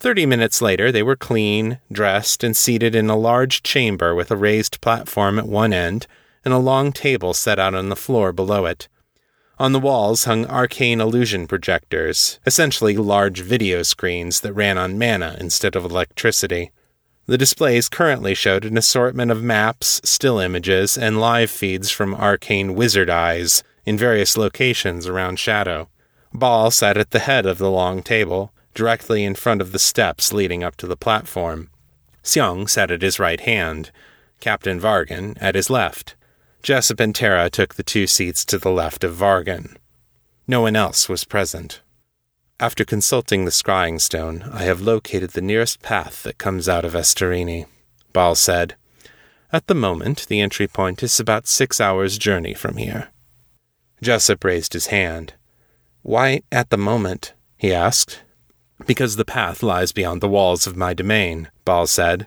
Thirty 0.00 0.24
minutes 0.24 0.62
later, 0.62 0.90
they 0.90 1.02
were 1.02 1.14
clean, 1.14 1.78
dressed, 1.92 2.42
and 2.42 2.56
seated 2.56 2.94
in 2.94 3.10
a 3.10 3.16
large 3.16 3.62
chamber 3.62 4.14
with 4.14 4.30
a 4.30 4.36
raised 4.36 4.80
platform 4.80 5.38
at 5.38 5.46
one 5.46 5.74
end 5.74 6.06
and 6.42 6.54
a 6.54 6.58
long 6.58 6.90
table 6.90 7.34
set 7.34 7.58
out 7.58 7.74
on 7.74 7.90
the 7.90 7.96
floor 7.96 8.32
below 8.32 8.64
it. 8.64 8.88
On 9.58 9.72
the 9.72 9.78
walls 9.78 10.24
hung 10.24 10.46
arcane 10.46 11.02
illusion 11.02 11.46
projectors, 11.46 12.40
essentially 12.46 12.96
large 12.96 13.42
video 13.42 13.82
screens 13.82 14.40
that 14.40 14.54
ran 14.54 14.78
on 14.78 14.98
mana 14.98 15.36
instead 15.38 15.76
of 15.76 15.84
electricity. 15.84 16.70
The 17.26 17.36
displays 17.36 17.90
currently 17.90 18.34
showed 18.34 18.64
an 18.64 18.78
assortment 18.78 19.30
of 19.30 19.42
maps, 19.42 20.00
still 20.02 20.38
images, 20.38 20.96
and 20.96 21.20
live 21.20 21.50
feeds 21.50 21.90
from 21.90 22.14
arcane 22.14 22.74
wizard 22.74 23.10
eyes 23.10 23.62
in 23.84 23.98
various 23.98 24.38
locations 24.38 25.06
around 25.06 25.38
Shadow. 25.38 25.90
Ba'al 26.34 26.72
sat 26.72 26.96
at 26.96 27.10
the 27.10 27.18
head 27.18 27.44
of 27.44 27.58
the 27.58 27.70
long 27.70 28.02
table, 28.02 28.54
directly 28.74 29.24
in 29.24 29.34
front 29.34 29.60
of 29.60 29.72
the 29.72 29.78
steps 29.78 30.32
leading 30.32 30.62
up 30.62 30.76
to 30.76 30.86
the 30.86 30.96
platform. 30.96 31.70
Xiang 32.22 32.68
sat 32.68 32.90
at 32.90 33.02
his 33.02 33.18
right 33.18 33.40
hand, 33.40 33.90
Captain 34.40 34.80
Vargan 34.80 35.36
at 35.40 35.54
his 35.54 35.70
left. 35.70 36.16
Jessup 36.62 37.00
and 37.00 37.14
Tara 37.14 37.48
took 37.48 37.74
the 37.74 37.82
two 37.82 38.06
seats 38.06 38.44
to 38.44 38.58
the 38.58 38.70
left 38.70 39.04
of 39.04 39.14
Vargan. 39.14 39.76
No 40.46 40.60
one 40.60 40.76
else 40.76 41.08
was 41.08 41.24
present. 41.24 41.80
After 42.58 42.84
consulting 42.84 43.44
the 43.44 43.50
scrying 43.50 44.00
stone, 44.00 44.42
I 44.52 44.64
have 44.64 44.82
located 44.82 45.30
the 45.30 45.40
nearest 45.40 45.80
path 45.80 46.22
that 46.24 46.36
comes 46.36 46.68
out 46.68 46.84
of 46.84 46.92
Estarini, 46.92 47.66
Ba'al 48.12 48.36
said. 48.36 48.74
At 49.52 49.66
the 49.66 49.74
moment, 49.74 50.26
the 50.28 50.40
entry 50.40 50.68
point 50.68 51.02
is 51.02 51.18
about 51.18 51.48
six 51.48 51.80
hours' 51.80 52.18
journey 52.18 52.52
from 52.52 52.76
here. 52.76 53.08
Jessup 54.02 54.44
raised 54.44 54.74
his 54.74 54.88
hand. 54.88 55.34
Why 56.02 56.42
at 56.52 56.70
the 56.70 56.78
moment? 56.78 57.32
he 57.56 57.72
asked. 57.72 58.22
Because 58.86 59.16
the 59.16 59.24
path 59.24 59.62
lies 59.62 59.92
beyond 59.92 60.20
the 60.20 60.28
walls 60.28 60.66
of 60.66 60.76
my 60.76 60.94
domain, 60.94 61.50
Ba'al 61.64 61.88
said. 61.88 62.26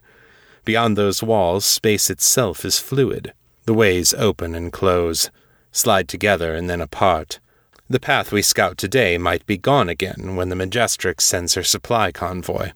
Beyond 0.66 0.98
those 0.98 1.24
walls, 1.24 1.66
space 1.66 2.10
itself 2.10 2.64
is 2.64 2.80
fluid. 2.80 3.34
The 3.66 3.74
ways 3.74 4.14
open 4.14 4.56
and 4.56 4.72
close, 4.72 5.30
slide 5.72 6.08
together 6.08 6.56
and 6.56 6.70
then 6.70 6.82
apart. 6.82 7.40
The 7.90 8.00
path 8.00 8.32
we 8.32 8.42
scout 8.42 8.78
today 8.78 9.18
might 9.18 9.46
be 9.46 9.58
gone 9.58 9.90
again 9.90 10.36
when 10.36 10.50
the 10.50 10.56
Majestrix 10.56 11.22
sends 11.22 11.56
her 11.56 11.64
supply 11.64 12.12
convoy. 12.12 12.72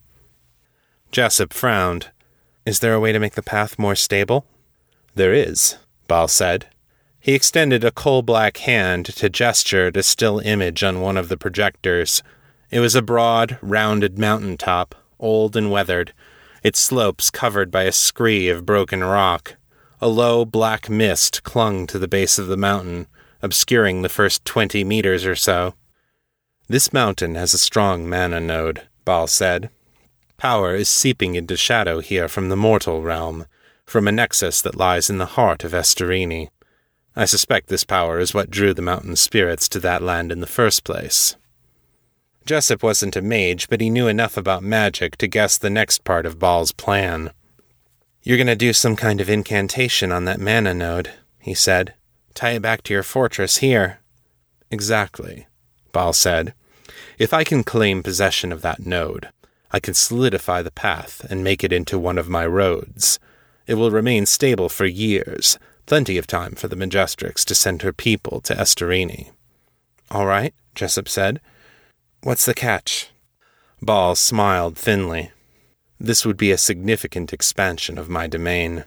Jessup 1.11 1.53
frowned. 1.53 2.11
Is 2.65 2.79
there 2.79 2.93
a 2.93 2.99
way 2.99 3.13
to 3.13 3.19
make 3.19 3.35
the 3.35 3.41
path 3.41 3.79
more 3.79 3.95
stable? 3.95 4.45
There 5.15 5.33
is, 5.33 5.77
Ba'al 6.09 6.29
said. 6.29 6.67
He 7.19 7.33
extended 7.33 7.83
a 7.83 7.91
coal 7.91 8.21
black 8.21 8.57
hand 8.57 9.05
to 9.05 9.29
gesture 9.29 9.91
a 9.93 10.03
still 10.03 10.39
image 10.39 10.83
on 10.83 11.01
one 11.01 11.17
of 11.17 11.29
the 11.29 11.37
projectors. 11.37 12.21
It 12.69 12.81
was 12.81 12.95
a 12.95 13.01
broad, 13.01 13.57
rounded 13.61 14.19
mountain 14.19 14.57
top, 14.57 14.93
old 15.19 15.55
and 15.55 15.71
weathered, 15.71 16.13
its 16.63 16.79
slopes 16.79 17.29
covered 17.29 17.71
by 17.71 17.83
a 17.83 17.91
scree 17.91 18.49
of 18.49 18.65
broken 18.65 19.03
rock. 19.03 19.55
A 20.01 20.07
low 20.07 20.43
black 20.43 20.89
mist 20.89 21.43
clung 21.43 21.87
to 21.87 21.97
the 21.97 22.07
base 22.07 22.37
of 22.37 22.47
the 22.47 22.57
mountain, 22.57 23.07
obscuring 23.41 24.01
the 24.01 24.09
first 24.09 24.43
twenty 24.43 24.83
meters 24.83 25.25
or 25.25 25.35
so. 25.35 25.75
This 26.67 26.91
mountain 26.91 27.35
has 27.35 27.53
a 27.53 27.57
strong 27.57 28.09
mana 28.09 28.41
node, 28.41 28.81
Ba'al 29.05 29.29
said. 29.29 29.69
Power 30.35 30.75
is 30.75 30.89
seeping 30.89 31.35
into 31.35 31.55
shadow 31.55 31.99
here 32.01 32.27
from 32.27 32.49
the 32.49 32.57
mortal 32.57 33.01
realm, 33.01 33.45
from 33.85 34.07
a 34.07 34.11
nexus 34.11 34.61
that 34.61 34.75
lies 34.75 35.09
in 35.09 35.17
the 35.17 35.25
heart 35.25 35.63
of 35.63 35.71
Estarini. 35.71 36.49
I 37.15 37.25
suspect 37.25 37.69
this 37.69 37.85
power 37.85 38.19
is 38.19 38.33
what 38.33 38.51
drew 38.51 38.73
the 38.73 38.81
mountain 38.81 39.15
spirits 39.15 39.69
to 39.69 39.79
that 39.79 40.03
land 40.03 40.31
in 40.31 40.41
the 40.41 40.45
first 40.45 40.83
place. 40.83 41.37
Jessup 42.47 42.81
wasn't 42.81 43.17
a 43.17 43.21
mage, 43.21 43.67
but 43.67 43.81
he 43.81 43.89
knew 43.89 44.07
enough 44.07 44.37
about 44.37 44.63
magic 44.63 45.17
to 45.17 45.27
guess 45.27 45.57
the 45.57 45.69
next 45.69 46.05
part 46.05 46.25
of 46.25 46.39
Ba'al's 46.39 46.71
plan. 46.71 47.31
You're 48.23 48.37
going 48.37 48.47
to 48.47 48.55
do 48.55 48.71
some 48.71 48.95
kind 48.95 49.19
of 49.19 49.29
incantation 49.29 50.13
on 50.13 50.23
that 50.25 50.39
mana 50.39 50.73
node, 50.73 51.11
he 51.39 51.53
said. 51.53 51.93
Tie 52.35 52.51
it 52.51 52.61
back 52.61 52.83
to 52.83 52.93
your 52.93 53.03
fortress 53.03 53.57
here. 53.57 53.99
Exactly, 54.71 55.45
Ba'al 55.93 56.15
said. 56.15 56.53
If 57.19 57.33
I 57.33 57.43
can 57.43 57.65
claim 57.65 58.01
possession 58.01 58.53
of 58.53 58.61
that 58.61 58.85
node, 58.85 59.27
I 59.71 59.81
can 59.81 59.93
solidify 59.93 60.61
the 60.61 60.71
path 60.71 61.25
and 61.29 61.43
make 61.43 61.65
it 61.65 61.73
into 61.73 61.99
one 61.99 62.17
of 62.17 62.29
my 62.29 62.45
roads. 62.45 63.19
It 63.65 63.73
will 63.73 63.91
remain 63.91 64.25
stable 64.25 64.69
for 64.69 64.85
years, 64.85 65.59
plenty 65.85 66.17
of 66.17 66.27
time 66.27 66.55
for 66.55 66.69
the 66.69 66.77
Majestrix 66.77 67.43
to 67.43 67.55
send 67.55 67.81
her 67.81 67.91
people 67.91 68.39
to 68.41 68.55
Estarini. 68.55 69.31
All 70.09 70.25
right, 70.25 70.53
Jessup 70.75 71.09
said. 71.09 71.41
What's 72.27 72.45
the 72.45 72.53
catch? 72.53 73.11
Ba'al 73.81 74.17
smiled 74.17 74.77
thinly. 74.77 75.31
This 75.97 76.25
would 76.25 76.35
be 76.35 76.51
a 76.51 76.57
significant 76.57 77.31
expansion 77.31 77.97
of 77.97 78.09
my 78.09 78.27
domain. 78.27 78.83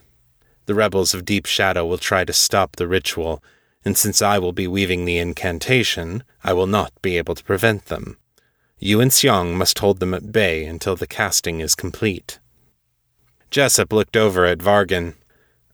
The 0.66 0.74
rebels 0.74 1.14
of 1.14 1.24
Deep 1.24 1.46
Shadow 1.46 1.86
will 1.86 1.96
try 1.96 2.26
to 2.26 2.34
stop 2.34 2.76
the 2.76 2.86
ritual, 2.86 3.42
and 3.82 3.96
since 3.96 4.20
I 4.20 4.38
will 4.38 4.52
be 4.52 4.66
weaving 4.66 5.06
the 5.06 5.16
incantation, 5.16 6.22
I 6.44 6.52
will 6.52 6.66
not 6.66 6.92
be 7.00 7.16
able 7.16 7.34
to 7.34 7.42
prevent 7.42 7.86
them. 7.86 8.18
You 8.78 9.00
and 9.00 9.10
Xiang 9.10 9.54
must 9.54 9.78
hold 9.78 10.00
them 10.00 10.12
at 10.12 10.32
bay 10.32 10.66
until 10.66 10.94
the 10.94 11.06
casting 11.06 11.60
is 11.60 11.74
complete. 11.74 12.38
Jessup 13.50 13.90
looked 13.90 14.18
over 14.18 14.44
at 14.44 14.58
Vargan. 14.58 15.14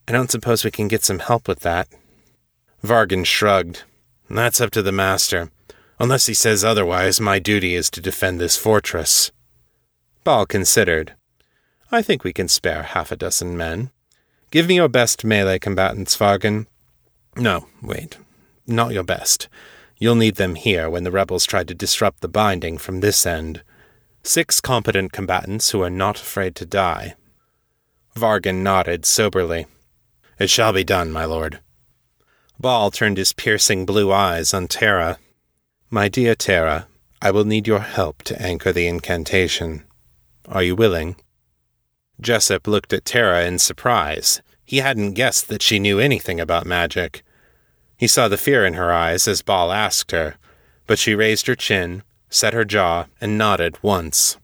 I 0.06 0.12
don't 0.12 0.30
suppose 0.30 0.64
we 0.64 0.70
can 0.70 0.87
get 0.87 1.02
some 1.02 1.18
help 1.18 1.49
with 1.49 1.62
that. 1.62 1.88
Vargan 2.85 3.26
shrugged. 3.26 3.82
That's 4.30 4.61
up 4.61 4.70
to 4.70 4.82
the 4.82 4.92
master. 4.92 5.50
Unless 5.99 6.26
he 6.26 6.35
says 6.35 6.65
otherwise, 6.65 7.21
my 7.21 7.38
duty 7.38 7.75
is 7.75 7.91
to 7.91 8.00
defend 8.00 8.38
this 8.38 8.57
fortress. 8.57 9.33
Ba'al 10.25 10.47
considered. 10.47 11.15
I 11.91 12.03
think 12.03 12.25
we 12.25 12.33
can 12.33 12.49
spare 12.49 12.83
half 12.83 13.12
a 13.12 13.17
dozen 13.17 13.57
men. 13.57 13.91
Give 14.50 14.67
me 14.69 14.76
your 14.76 14.88
best 14.88 15.25
melee 15.25 15.59
combatants, 15.59 16.17
Vargan. 16.17 16.67
No, 17.37 17.69
wait. 17.83 18.19
Not 18.67 18.93
your 18.93 19.05
best. 19.05 19.49
You'll 19.99 20.15
need 20.15 20.37
them 20.37 20.57
here 20.57 20.91
when 20.91 21.05
the 21.05 21.11
rebels 21.11 21.47
try 21.47 21.65
to 21.65 21.75
disrupt 21.75 22.21
the 22.21 22.29
binding 22.29 22.76
from 22.76 23.00
this 23.00 23.25
end. 23.25 23.62
Six 24.23 24.61
competent 24.61 25.12
combatants 25.12 25.71
who 25.71 25.83
are 25.83 25.91
not 25.91 26.21
afraid 26.21 26.55
to 26.57 26.67
die. 26.67 27.15
Vargan 28.15 28.62
nodded 28.62 29.07
soberly. 29.07 29.67
It 30.38 30.50
shall 30.50 30.73
be 30.73 30.85
done, 30.85 31.12
my 31.12 31.25
lord. 31.25 31.61
Ba'al 32.62 32.93
turned 32.93 33.17
his 33.17 33.33
piercing 33.33 33.87
blue 33.87 34.12
eyes 34.12 34.53
on 34.53 34.67
Tara. 34.67 35.19
My 35.90 36.09
dear 36.09 36.35
Tara, 36.35 36.88
I 37.23 37.31
will 37.31 37.45
need 37.45 37.69
your 37.69 37.78
help 37.78 38.25
to 38.25 38.43
anchor 38.43 38.73
the 38.73 38.88
incantation. 38.88 39.85
Are 40.49 40.62
you 40.62 40.75
willing? 40.75 41.14
Jessup 42.21 42.66
looked 42.66 42.93
at 42.93 43.05
Tara 43.05 43.45
in 43.45 43.61
surprise. 43.61 44.43
He 44.64 44.78
hadn't 44.78 45.12
guessed 45.12 45.47
that 45.47 45.62
she 45.62 45.78
knew 45.78 46.00
anything 46.00 46.40
about 46.40 46.66
magic. 46.66 47.23
He 47.97 48.09
saw 48.09 48.26
the 48.26 48.37
fear 48.37 48.66
in 48.66 48.75
her 48.75 48.93
eyes 48.93 49.28
as 49.28 49.43
Ba'al 49.43 49.73
asked 49.73 50.11
her, 50.11 50.35
but 50.88 50.99
she 50.99 51.14
raised 51.14 51.47
her 51.47 51.55
chin, 51.55 52.02
set 52.28 52.52
her 52.52 52.64
jaw, 52.64 53.07
and 53.21 53.38
nodded 53.38 53.81
once. 53.81 54.38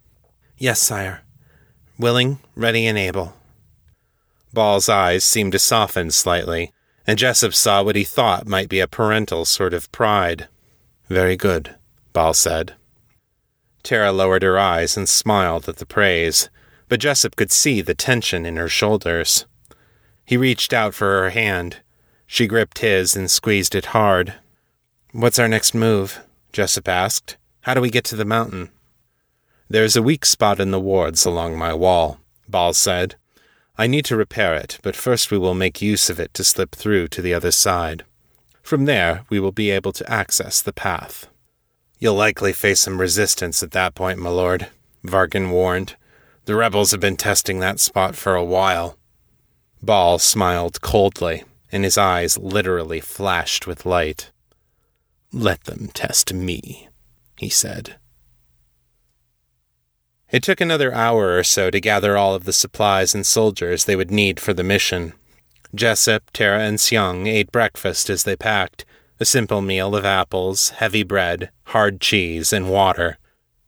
Yes, 0.58 0.78
sire. 0.78 1.22
Willing, 1.98 2.38
ready, 2.54 2.86
and 2.86 2.96
able. 2.96 3.34
Ba'al's 4.54 4.88
eyes 4.88 5.24
seemed 5.24 5.52
to 5.52 5.58
soften 5.58 6.12
slightly, 6.12 6.72
and 7.04 7.18
Jessup 7.18 7.52
saw 7.52 7.82
what 7.82 7.96
he 7.96 8.04
thought 8.04 8.46
might 8.46 8.68
be 8.68 8.78
a 8.78 8.86
parental 8.86 9.44
sort 9.44 9.74
of 9.74 9.90
pride. 9.90 10.46
Very 11.12 11.36
good, 11.36 11.74
Ba'al 12.14 12.34
said. 12.34 12.72
Tara 13.82 14.12
lowered 14.12 14.42
her 14.42 14.58
eyes 14.58 14.96
and 14.96 15.06
smiled 15.06 15.68
at 15.68 15.76
the 15.76 15.84
praise, 15.84 16.48
but 16.88 17.00
Jessup 17.00 17.36
could 17.36 17.52
see 17.52 17.82
the 17.82 17.94
tension 17.94 18.46
in 18.46 18.56
her 18.56 18.66
shoulders. 18.66 19.44
He 20.24 20.38
reached 20.38 20.72
out 20.72 20.94
for 20.94 21.20
her 21.20 21.28
hand, 21.28 21.82
she 22.26 22.46
gripped 22.46 22.78
his 22.78 23.14
and 23.14 23.30
squeezed 23.30 23.74
it 23.74 23.92
hard. 23.92 24.36
What's 25.12 25.38
our 25.38 25.48
next 25.48 25.74
move? 25.74 26.20
Jessup 26.50 26.88
asked. 26.88 27.36
How 27.60 27.74
do 27.74 27.82
we 27.82 27.90
get 27.90 28.04
to 28.04 28.16
the 28.16 28.24
mountain? 28.24 28.70
There's 29.68 29.96
a 29.96 30.02
weak 30.02 30.24
spot 30.24 30.60
in 30.60 30.70
the 30.70 30.80
wards 30.80 31.26
along 31.26 31.58
my 31.58 31.74
wall, 31.74 32.20
Ba'al 32.50 32.74
said. 32.74 33.16
I 33.76 33.86
need 33.86 34.06
to 34.06 34.16
repair 34.16 34.54
it, 34.54 34.78
but 34.82 34.96
first 34.96 35.30
we 35.30 35.36
will 35.36 35.52
make 35.52 35.82
use 35.82 36.08
of 36.08 36.18
it 36.18 36.32
to 36.32 36.42
slip 36.42 36.74
through 36.74 37.08
to 37.08 37.20
the 37.20 37.34
other 37.34 37.50
side. 37.50 38.06
From 38.72 38.86
there, 38.86 39.26
we 39.28 39.38
will 39.38 39.52
be 39.52 39.68
able 39.68 39.92
to 39.92 40.10
access 40.10 40.62
the 40.62 40.72
path. 40.72 41.26
You'll 41.98 42.14
likely 42.14 42.54
face 42.54 42.80
some 42.80 43.02
resistance 43.02 43.62
at 43.62 43.72
that 43.72 43.94
point, 43.94 44.18
my 44.18 44.30
lord, 44.30 44.68
Vargan 45.04 45.50
warned. 45.50 45.96
The 46.46 46.54
rebels 46.54 46.92
have 46.92 47.00
been 47.00 47.18
testing 47.18 47.58
that 47.58 47.80
spot 47.80 48.16
for 48.16 48.34
a 48.34 48.42
while. 48.42 48.96
Ba'al 49.84 50.18
smiled 50.18 50.80
coldly 50.80 51.44
and 51.70 51.84
his 51.84 51.98
eyes 51.98 52.38
literally 52.38 52.98
flashed 52.98 53.66
with 53.66 53.84
light. 53.84 54.30
Let 55.34 55.64
them 55.64 55.88
test 55.92 56.32
me, 56.32 56.88
he 57.36 57.50
said. 57.50 57.96
It 60.30 60.42
took 60.42 60.62
another 60.62 60.94
hour 60.94 61.36
or 61.36 61.44
so 61.44 61.70
to 61.70 61.78
gather 61.78 62.16
all 62.16 62.34
of 62.34 62.44
the 62.44 62.54
supplies 62.54 63.14
and 63.14 63.26
soldiers 63.26 63.84
they 63.84 63.96
would 63.96 64.10
need 64.10 64.40
for 64.40 64.54
the 64.54 64.64
mission. 64.64 65.12
Jessup, 65.74 66.30
Tara, 66.32 66.60
and 66.60 66.78
Xiang 66.78 67.26
ate 67.26 67.50
breakfast 67.50 68.10
as 68.10 68.24
they 68.24 68.36
packed 68.36 68.84
a 69.20 69.24
simple 69.24 69.60
meal 69.60 69.94
of 69.94 70.04
apples, 70.04 70.70
heavy 70.70 71.02
bread, 71.02 71.50
hard 71.66 72.00
cheese, 72.00 72.52
and 72.52 72.70
water. 72.70 73.18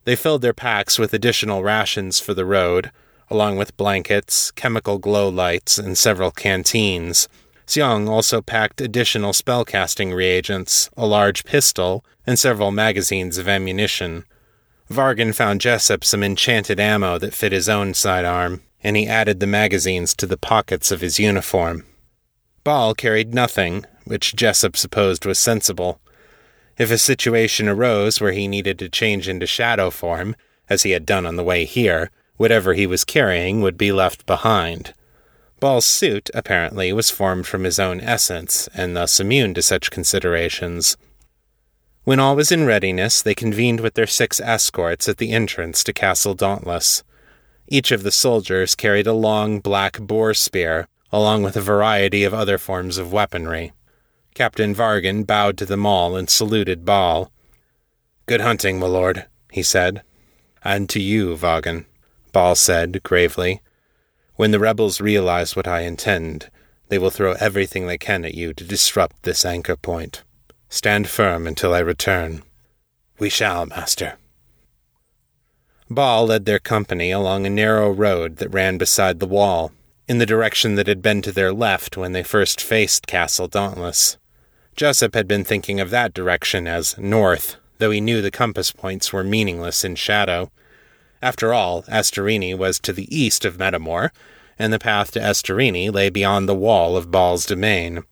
They 0.05 0.17
filled 0.17 0.43
their 0.43 0.53
packs 0.53 0.99
with 0.99 1.15
additional 1.15 1.63
rations 1.63 2.21
for 2.21 2.35
the 2.35 2.45
road, 2.45 2.91
along 3.31 3.57
with 3.57 3.77
blankets, 3.77 4.51
chemical 4.51 4.99
glow 4.99 5.29
lights, 5.29 5.79
and 5.79 5.97
several 5.97 6.31
canteens 6.31 7.29
Xiang 7.67 8.09
also 8.09 8.43
packed 8.43 8.81
additional 8.81 9.33
spellcasting 9.33 10.15
reagents, 10.15 10.91
a 10.97 11.07
large 11.07 11.45
pistol, 11.45 12.05
and 12.27 12.39
several 12.39 12.71
magazines 12.71 13.39
of 13.39 13.49
ammunition. 13.49 14.25
Vargan 14.91 15.35
found 15.35 15.61
Jessup 15.61 16.05
some 16.05 16.23
enchanted 16.23 16.79
ammo 16.79 17.19
that 17.19 17.35
fit 17.35 17.53
his 17.53 17.69
own 17.69 17.95
sidearm, 17.95 18.63
and 18.83 18.97
he 18.97 19.07
added 19.07 19.41
the 19.41 19.47
magazines 19.47 20.15
to 20.15 20.27
the 20.27 20.37
pockets 20.37 20.91
of 20.93 21.01
his 21.01 21.19
uniform. 21.19 21.85
Ba'al 22.65 22.97
carried 22.97 23.35
nothing, 23.35 23.85
which 24.05 24.35
Jessup 24.35 24.77
supposed 24.77 25.27
was 25.27 25.39
sensible. 25.39 26.01
If 26.79 26.91
a 26.91 26.99
situation 26.99 27.69
arose 27.69 28.21
where 28.21 28.33
he 28.33 28.49
needed 28.49 28.79
to 28.79 28.89
change 28.89 29.29
into 29.29 29.47
shadow 29.47 29.91
form, 29.91 30.35
as 30.69 30.83
he 30.83 30.93
had 30.93 31.05
done 31.05 31.27
on 31.27 31.37
the 31.37 31.45
way 31.45 31.67
here, 31.67 32.11
whatever 32.37 32.75
he 32.75 32.87
was 32.87 33.05
carrying 33.05 33.61
would 33.61 33.77
be 33.77 33.93
left 33.93 34.27
behind. 34.27 34.95
Ba'al's 35.61 35.85
suit, 35.85 36.31
apparently, 36.35 36.93
was 36.93 37.11
formed 37.11 37.47
from 37.47 37.65
his 37.65 37.79
own 37.79 38.01
essence, 38.01 38.69
and 38.75 38.97
thus 38.97 39.21
immune 39.21 39.55
to 39.55 39.63
such 39.63 39.91
considerations. 39.91 40.97
When 42.05 42.21
all 42.21 42.37
was 42.37 42.51
in 42.51 42.67
readiness, 42.67 43.23
they 43.23 43.35
convened 43.35 43.81
with 43.81 43.95
their 43.95 44.07
six 44.07 44.41
escorts 44.41 45.09
at 45.09 45.19
the 45.19 45.33
entrance 45.33 45.85
to 45.85 45.93
Castle 45.93 46.35
Dauntless. 46.35 47.03
Each 47.69 47.93
of 47.93 48.03
the 48.03 48.11
soldiers 48.11 48.75
carried 48.75 49.07
a 49.07 49.15
long 49.15 49.61
black 49.61 49.99
boar 50.01 50.35
spear, 50.35 50.89
along 51.15 51.45
with 51.45 51.57
a 51.57 51.61
variety 51.61 52.25
of 52.25 52.35
other 52.35 52.59
forms 52.59 52.99
of 52.99 53.13
weaponry. 53.13 53.73
Captain 54.35 54.75
Vargan 54.75 55.25
bowed 55.25 55.57
to 55.57 55.65
them 55.65 55.87
all 55.87 56.17
and 56.17 56.29
saluted 56.29 56.85
Ba'al. 56.85 57.31
Good 58.27 58.41
hunting, 58.41 58.81
my 58.81 58.89
lord, 58.89 59.27
he 59.53 59.63
said. 59.63 60.03
And 60.65 60.89
to 60.91 61.01
you, 61.01 61.37
Vargan, 61.37 61.85
Ba'al 62.33 62.57
said 62.57 63.01
gravely. 63.05 63.63
When 64.35 64.51
the 64.51 64.59
rebels 64.59 65.01
realize 65.01 65.55
what 65.55 65.69
I 65.69 65.83
intend, 65.83 66.51
they 66.89 66.99
will 66.99 67.11
throw 67.11 67.35
everything 67.35 67.87
they 67.87 67.97
can 67.97 68.25
at 68.25 68.35
you 68.35 68.53
to 68.53 68.65
disrupt 68.65 69.23
this 69.23 69.45
anchor 69.45 69.77
point. 69.77 70.25
Stand 70.69 71.09
firm 71.09 71.47
until 71.47 71.73
I 71.73 71.79
return. 71.79 72.43
We 73.21 73.29
shall, 73.29 73.67
master. 73.67 74.15
Ba'al 75.89 76.27
led 76.27 76.45
their 76.45 76.59
company 76.59 77.13
along 77.13 77.47
a 77.47 77.51
narrow 77.51 77.93
road 77.93 78.39
that 78.39 78.49
ran 78.49 78.79
beside 78.79 79.21
the 79.21 79.29
wall, 79.29 79.71
in 80.07 80.19
the 80.19 80.27
direction 80.27 80.75
that 80.75 80.87
had 80.87 81.01
been 81.01 81.23
to 81.23 81.33
their 81.33 81.53
left 81.53 81.97
when 81.97 82.13
they 82.13 82.23
first 82.23 82.61
faced 82.61 83.07
Castle 83.07 83.49
Dauntless. 83.49 84.19
Jessup 84.77 85.15
had 85.15 85.29
been 85.29 85.45
thinking 85.45 85.81
of 85.81 85.91
that 85.91 86.13
direction 86.13 86.67
as 86.67 86.99
north, 86.99 87.57
though 87.79 87.91
he 87.91 88.01
knew 88.01 88.21
the 88.21 88.31
compass 88.31 88.73
points 88.73 89.13
were 89.13 89.25
meaningless 89.25 89.85
in 89.85 89.95
shadow. 89.95 90.51
After 91.23 91.55
all, 91.55 91.83
Estarini 91.85 92.57
was 92.57 92.79
to 92.81 92.93
the 92.93 93.15
east 93.17 93.45
of 93.45 93.57
Metamor, 93.57 94.11
and 94.59 94.73
the 94.73 94.79
path 94.79 95.13
to 95.13 95.21
Estarini 95.21 95.93
lay 95.93 96.11
beyond 96.11 96.49
the 96.49 96.55
wall 96.55 96.97
of 96.97 97.11
Ba'al's 97.11 97.47
domain. 97.47 98.05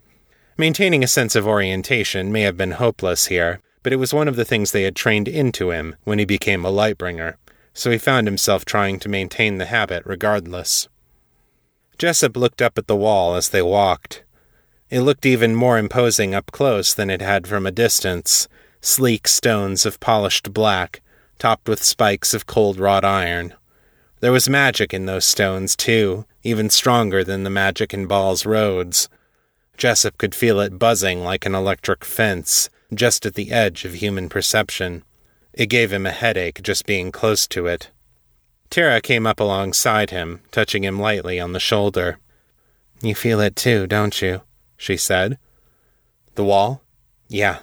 Maintaining 0.56 1.04
a 1.04 1.08
sense 1.08 1.34
of 1.34 1.46
orientation 1.46 2.32
may 2.32 2.42
have 2.42 2.56
been 2.56 2.72
hopeless 2.72 3.26
here, 3.26 3.60
but 3.82 3.92
it 3.92 3.96
was 3.96 4.14
one 4.14 4.28
of 4.28 4.36
the 4.36 4.44
things 4.44 4.70
they 4.70 4.84
had 4.84 4.96
trained 4.96 5.28
into 5.28 5.70
him 5.70 5.96
when 6.04 6.18
he 6.18 6.24
became 6.24 6.64
a 6.64 6.70
Lightbringer, 6.70 7.34
so 7.74 7.90
he 7.90 7.98
found 7.98 8.26
himself 8.26 8.64
trying 8.64 8.98
to 9.00 9.08
maintain 9.08 9.58
the 9.58 9.66
habit 9.66 10.02
regardless. 10.06 10.88
Jessup 11.98 12.36
looked 12.36 12.62
up 12.62 12.78
at 12.78 12.86
the 12.86 12.96
wall 12.96 13.34
as 13.34 13.50
they 13.50 13.62
walked. 13.62 14.24
It 14.90 15.00
looked 15.00 15.24
even 15.24 15.54
more 15.54 15.78
imposing 15.78 16.34
up 16.34 16.52
close 16.52 16.92
than 16.92 17.10
it 17.10 17.22
had 17.22 17.46
from 17.46 17.66
a 17.66 17.70
distance 17.70 18.48
sleek 18.82 19.28
stones 19.28 19.86
of 19.86 20.00
polished 20.00 20.52
black, 20.52 21.00
topped 21.38 21.68
with 21.68 21.82
spikes 21.82 22.34
of 22.34 22.46
cold 22.46 22.78
wrought 22.78 23.04
iron. 23.04 23.54
There 24.20 24.32
was 24.32 24.48
magic 24.48 24.92
in 24.92 25.06
those 25.06 25.24
stones, 25.24 25.74
too, 25.76 26.26
even 26.42 26.68
stronger 26.68 27.24
than 27.24 27.44
the 27.44 27.50
magic 27.50 27.94
in 27.94 28.08
Ba'al's 28.08 28.44
roads. 28.44 29.08
Jessup 29.76 30.18
could 30.18 30.34
feel 30.34 30.60
it 30.60 30.78
buzzing 30.78 31.24
like 31.24 31.46
an 31.46 31.54
electric 31.54 32.04
fence, 32.04 32.68
just 32.92 33.24
at 33.24 33.34
the 33.34 33.52
edge 33.52 33.84
of 33.84 33.94
human 33.94 34.28
perception. 34.28 35.04
It 35.52 35.66
gave 35.66 35.92
him 35.92 36.06
a 36.06 36.10
headache 36.10 36.62
just 36.62 36.86
being 36.86 37.12
close 37.12 37.46
to 37.48 37.66
it. 37.66 37.90
Tara 38.72 39.02
came 39.02 39.26
up 39.26 39.38
alongside 39.38 40.08
him, 40.08 40.40
touching 40.50 40.82
him 40.82 40.98
lightly 40.98 41.38
on 41.38 41.52
the 41.52 41.60
shoulder. 41.60 42.18
You 43.02 43.14
feel 43.14 43.38
it 43.38 43.54
too, 43.54 43.86
don't 43.86 44.22
you? 44.22 44.40
she 44.78 44.96
said. 44.96 45.38
The 46.36 46.44
wall? 46.44 46.80
Yeah. 47.28 47.58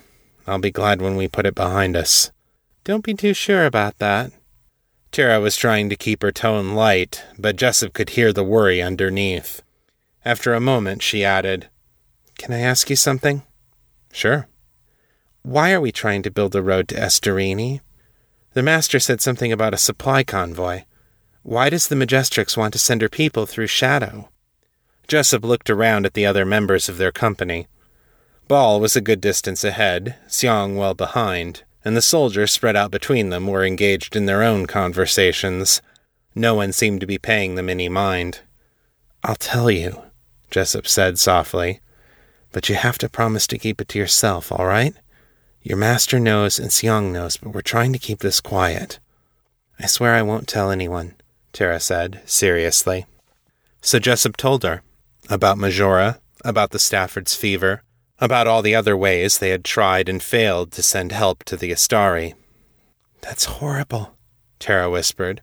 I'll 0.46 0.60
be 0.60 0.70
glad 0.70 1.02
when 1.02 1.16
we 1.16 1.28
put 1.28 1.48
it 1.48 1.56
behind 1.56 1.98
us. 1.98 2.32
Don't 2.84 3.04
be 3.04 3.16
too 3.16 3.34
sure 3.34 3.66
about 3.66 3.98
that. 3.98 4.32
Tara 5.12 5.40
was 5.40 5.58
trying 5.58 5.90
to 5.90 5.96
keep 5.96 6.22
her 6.22 6.32
tone 6.32 6.76
light, 6.76 7.24
but 7.40 7.56
Jessup 7.56 7.94
could 7.94 8.12
hear 8.12 8.32
the 8.32 8.44
worry 8.44 8.80
underneath. 8.80 9.64
After 10.24 10.54
a 10.54 10.62
moment, 10.62 11.02
she 11.02 11.26
added, 11.26 11.70
Can 12.38 12.54
I 12.54 12.60
ask 12.60 12.88
you 12.88 12.96
something? 12.96 13.42
Sure. 14.14 14.48
Why 15.42 15.72
are 15.72 15.82
we 15.82 15.92
trying 15.92 16.22
to 16.22 16.30
build 16.30 16.56
a 16.56 16.62
road 16.62 16.88
to 16.90 16.96
Estarini? 16.96 17.80
The 18.54 18.62
Master 18.62 19.00
said 19.00 19.22
something 19.22 19.52
about 19.52 19.74
a 19.74 19.78
supply 19.78 20.24
convoy. 20.24 20.84
Why 21.50 21.72
does 21.72 21.88
the 21.88 21.96
Majestrix 21.96 22.56
want 22.56 22.74
to 22.74 22.78
send 22.78 23.02
her 23.02 23.10
people 23.10 23.48
through 23.48 23.66
Shadow? 23.66 24.30
Jessup 25.08 25.44
looked 25.44 25.68
around 25.68 26.06
at 26.06 26.14
the 26.14 26.24
other 26.24 26.46
members 26.46 26.88
of 26.88 27.00
their 27.00 27.12
company. 27.12 27.66
Ba'al 28.48 28.80
was 28.80 28.96
a 28.96 29.02
good 29.02 29.20
distance 29.20 29.64
ahead, 29.64 30.16
Xiang 30.28 30.76
well 30.76 30.94
behind, 30.94 31.64
and 31.84 31.98
the 31.98 32.04
soldiers 32.04 32.52
spread 32.52 32.76
out 32.76 32.92
between 32.92 33.32
them 33.32 33.48
were 33.48 33.66
engaged 33.66 34.16
in 34.16 34.28
their 34.28 34.44
own 34.44 34.68
conversations. 34.68 35.82
No 36.36 36.54
one 36.54 36.72
seemed 36.72 37.02
to 37.02 37.08
be 37.08 37.18
paying 37.18 37.56
them 37.56 37.68
any 37.68 37.90
mind. 37.90 38.42
I'll 39.24 39.34
tell 39.34 39.72
you, 39.72 40.04
Jessup 40.52 40.86
said 40.86 41.18
softly, 41.18 41.80
but 42.52 42.70
you 42.70 42.76
have 42.76 43.00
to 43.00 43.10
promise 43.10 43.48
to 43.48 43.58
keep 43.58 43.82
it 43.82 43.88
to 43.88 43.98
yourself, 43.98 44.52
all 44.52 44.68
right? 44.68 44.94
Your 45.64 45.78
master 45.78 46.20
knows 46.20 46.60
and 46.60 46.70
Xiang 46.70 47.12
knows, 47.12 47.38
but 47.38 47.56
we're 47.56 47.62
trying 47.62 47.92
to 47.94 47.98
keep 47.98 48.20
this 48.20 48.40
quiet. 48.40 49.00
I 49.80 49.88
swear 49.88 50.14
I 50.14 50.22
won't 50.22 50.48
tell 50.48 50.70
anyone, 50.70 51.16
Tara 51.54 51.80
said, 51.80 52.22
seriously. 52.26 53.06
So 53.82 54.00
Jessup 54.00 54.38
told 54.38 54.64
her 54.64 54.82
about 55.30 55.58
Majora, 55.58 56.20
about 56.44 56.72
the 56.72 56.80
Stafford's 56.80 57.36
fever, 57.36 57.84
about 58.20 58.48
all 58.48 58.62
the 58.62 58.76
other 58.76 58.98
ways 58.98 59.38
they 59.38 59.50
had 59.50 59.64
tried 59.64 60.10
and 60.10 60.22
failed 60.22 60.72
to 60.72 60.84
send 60.84 61.12
help 61.12 61.44
to 61.46 61.56
the 61.56 61.72
Astari. 61.72 62.34
That's 63.22 63.46
horrible, 63.46 64.18
Tara 64.60 64.90
whispered. 64.90 65.42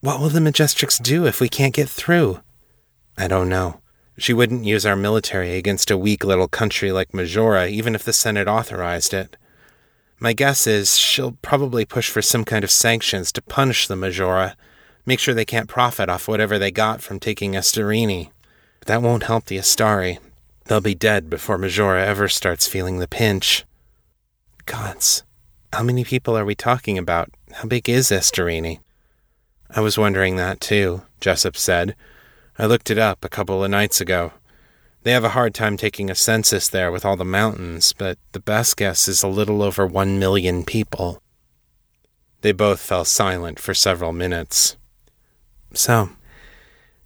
What 0.00 0.20
will 0.20 0.28
the 0.28 0.40
Majestrix 0.40 1.02
do 1.02 1.26
if 1.26 1.40
we 1.40 1.48
can't 1.48 1.74
get 1.74 1.88
through? 1.88 2.40
I 3.18 3.28
don't 3.28 3.48
know. 3.48 3.80
She 4.18 4.32
wouldn't 4.32 4.64
use 4.64 4.86
our 4.86 4.96
military 4.96 5.56
against 5.56 5.90
a 5.90 5.98
weak 5.98 6.24
little 6.24 6.48
country 6.48 6.92
like 6.92 7.12
Majora, 7.12 7.66
even 7.66 7.94
if 7.94 8.04
the 8.04 8.12
Senate 8.12 8.48
authorized 8.48 9.12
it. 9.12 9.36
My 10.18 10.32
guess 10.32 10.66
is 10.66 10.96
she'll 10.96 11.36
probably 11.42 11.84
push 11.84 12.08
for 12.08 12.22
some 12.22 12.44
kind 12.44 12.64
of 12.64 12.70
sanctions 12.70 13.30
to 13.32 13.42
punish 13.42 13.86
the 13.86 13.96
Majora, 13.96 14.56
make 15.06 15.20
sure 15.20 15.32
they 15.32 15.44
can't 15.44 15.68
profit 15.68 16.08
off 16.08 16.28
whatever 16.28 16.58
they 16.58 16.70
got 16.70 17.00
from 17.00 17.20
taking 17.20 17.52
Estarini. 17.52 18.30
But 18.80 18.88
that 18.88 19.02
won't 19.02 19.22
help 19.22 19.46
the 19.46 19.56
Astari. 19.56 20.18
They'll 20.64 20.80
be 20.80 20.94
dead 20.94 21.30
before 21.30 21.56
Majora 21.56 22.04
ever 22.04 22.28
starts 22.28 22.66
feeling 22.66 22.98
the 22.98 23.08
pinch. 23.08 23.64
Gods, 24.66 25.22
how 25.72 25.84
many 25.84 26.02
people 26.02 26.36
are 26.36 26.44
we 26.44 26.56
talking 26.56 26.98
about? 26.98 27.30
How 27.52 27.66
big 27.66 27.88
is 27.88 28.10
Estarini? 28.10 28.80
I 29.70 29.80
was 29.80 29.96
wondering 29.96 30.36
that 30.36 30.60
too, 30.60 31.02
Jessup 31.20 31.56
said. 31.56 31.94
I 32.58 32.66
looked 32.66 32.90
it 32.90 32.98
up 32.98 33.24
a 33.24 33.28
couple 33.28 33.62
of 33.62 33.70
nights 33.70 34.00
ago. 34.00 34.32
They 35.02 35.12
have 35.12 35.24
a 35.24 35.30
hard 35.30 35.54
time 35.54 35.76
taking 35.76 36.10
a 36.10 36.16
census 36.16 36.68
there 36.68 36.90
with 36.90 37.04
all 37.04 37.16
the 37.16 37.24
mountains, 37.24 37.92
but 37.96 38.18
the 38.32 38.40
best 38.40 38.76
guess 38.76 39.06
is 39.06 39.22
a 39.22 39.28
little 39.28 39.62
over 39.62 39.86
one 39.86 40.18
million 40.18 40.64
people. 40.64 41.22
They 42.40 42.52
both 42.52 42.80
fell 42.80 43.04
silent 43.04 43.60
for 43.60 43.72
several 43.72 44.12
minutes. 44.12 44.76
So, 45.76 46.08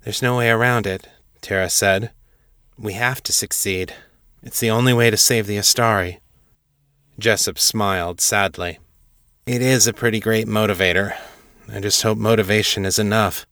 there's 0.05 0.23
no 0.23 0.37
way 0.37 0.49
around 0.49 0.87
it, 0.87 1.09
Tara 1.41 1.69
said. 1.69 2.13
We 2.79 2.93
have 2.93 3.21
to 3.25 3.33
succeed. 3.33 3.95
It's 4.45 4.61
the 4.61 4.71
only 4.71 4.93
way 4.93 5.11
to 5.11 5.17
save 5.17 5.49
the 5.49 5.57
Astari. 5.57 6.21
Jessup 7.19 7.59
smiled 7.59 8.21
sadly. 8.21 8.79
It 9.45 9.61
is 9.61 9.89
a 9.89 9.93
pretty 9.93 10.21
great 10.21 10.47
motivator. 10.47 11.17
I 11.69 11.81
just 11.81 12.03
hope 12.03 12.17
motivation 12.17 12.87
is 12.87 12.99
enough. 12.99 13.45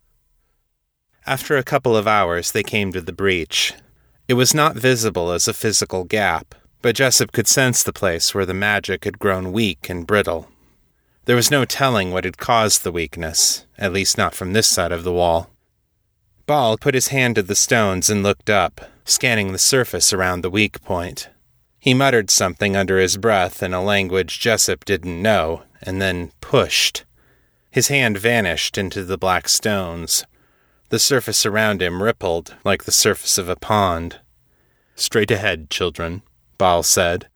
After 1.27 1.57
a 1.57 1.65
couple 1.65 1.97
of 1.97 2.07
hours, 2.07 2.53
they 2.53 2.63
came 2.63 2.93
to 2.93 3.01
the 3.01 3.13
breach. 3.13 3.75
It 4.29 4.35
was 4.35 4.55
not 4.55 4.77
visible 4.77 5.33
as 5.33 5.49
a 5.49 5.53
physical 5.53 6.05
gap, 6.05 6.55
but 6.81 6.95
Jessup 6.95 7.33
could 7.33 7.49
sense 7.49 7.83
the 7.83 7.93
place 7.93 8.35
where 8.35 8.47
the 8.47 8.55
magic 8.55 9.05
had 9.05 9.19
grown 9.19 9.53
weak 9.53 9.91
and 9.91 10.07
brittle. 10.07 10.49
There 11.29 11.37
was 11.37 11.51
no 11.51 11.67
telling 11.67 12.11
what 12.11 12.25
had 12.25 12.39
caused 12.39 12.83
the 12.83 12.91
weakness, 12.91 13.67
at 13.77 13.93
least 13.93 14.17
not 14.17 14.35
from 14.35 14.55
this 14.55 14.67
side 14.67 14.93
of 14.93 15.05
the 15.05 15.13
wall. 15.13 15.51
Ba'al 16.47 16.81
put 16.81 16.95
his 16.95 17.09
hand 17.09 17.35
to 17.35 17.43
the 17.43 17.55
stones 17.55 18.09
and 18.09 18.23
looked 18.23 18.49
up, 18.49 18.81
scanning 19.05 19.53
the 19.53 19.59
surface 19.59 20.15
around 20.15 20.41
the 20.41 20.49
weak 20.49 20.81
point. 20.81 21.29
He 21.79 21.93
muttered 21.93 22.31
something 22.31 22.75
under 22.77 22.99
his 22.99 23.19
breath 23.19 23.63
in 23.63 23.75
a 23.75 23.85
language 23.85 24.41
Jessup 24.41 24.87
didn't 24.87 25.21
know, 25.21 25.65
and 25.83 26.01
then 26.01 26.33
pushed. 26.41 27.05
His 27.71 27.89
hand 27.89 28.17
vanished 28.17 28.79
into 28.79 29.05
the 29.05 29.19
black 29.19 29.51
stones. 29.51 30.25
The 30.89 30.99
surface 30.99 31.45
around 31.45 31.83
him 31.83 32.03
rippled 32.03 32.57
like 32.65 32.85
the 32.85 32.91
surface 32.91 33.37
of 33.37 33.51
a 33.51 33.57
pond. 33.57 34.21
Straight 34.95 35.31
ahead, 35.31 35.69
children, 35.69 36.23
Ba'al 36.59 36.87
said. 36.87 37.29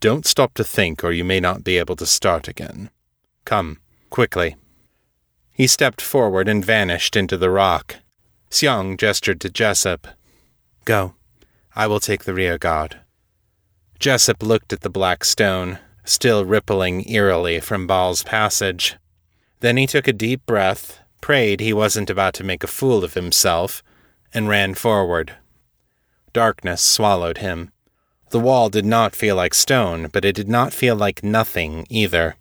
Don't 0.00 0.26
stop 0.26 0.54
to 0.54 0.64
think, 0.64 1.04
or 1.04 1.12
you 1.12 1.22
may 1.22 1.38
not 1.38 1.62
be 1.62 1.78
able 1.78 1.94
to 1.94 2.06
start 2.06 2.48
again. 2.48 2.90
Come, 3.46 3.78
quickly. 4.10 4.56
He 5.52 5.66
stepped 5.68 6.02
forward 6.02 6.48
and 6.48 6.62
vanished 6.62 7.16
into 7.16 7.38
the 7.38 7.48
rock. 7.48 7.96
Xiang 8.50 8.98
gestured 8.98 9.40
to 9.40 9.48
Jessup. 9.48 10.08
Go. 10.84 11.14
I 11.74 11.86
will 11.86 12.00
take 12.00 12.24
the 12.24 12.34
rear 12.34 12.58
guard. 12.58 12.98
Jessup 14.00 14.42
looked 14.42 14.72
at 14.72 14.80
the 14.80 14.90
black 14.90 15.24
stone, 15.24 15.78
still 16.04 16.44
rippling 16.44 17.08
eerily 17.08 17.60
from 17.60 17.86
Ba'al's 17.86 18.24
passage. 18.24 18.96
Then 19.60 19.76
he 19.76 19.86
took 19.86 20.08
a 20.08 20.12
deep 20.12 20.44
breath, 20.44 20.98
prayed 21.20 21.60
he 21.60 21.72
wasn't 21.72 22.10
about 22.10 22.34
to 22.34 22.44
make 22.44 22.64
a 22.64 22.68
fool 22.68 23.04
of 23.04 23.14
himself, 23.14 23.82
and 24.34 24.48
ran 24.48 24.74
forward. 24.74 25.36
Darkness 26.32 26.82
swallowed 26.82 27.38
him. 27.38 27.70
The 28.30 28.40
wall 28.40 28.70
did 28.70 28.84
not 28.84 29.14
feel 29.14 29.36
like 29.36 29.54
stone, 29.54 30.08
but 30.12 30.24
it 30.24 30.34
did 30.34 30.48
not 30.48 30.72
feel 30.72 30.96
like 30.96 31.22
nothing 31.22 31.86
either. 31.88 32.36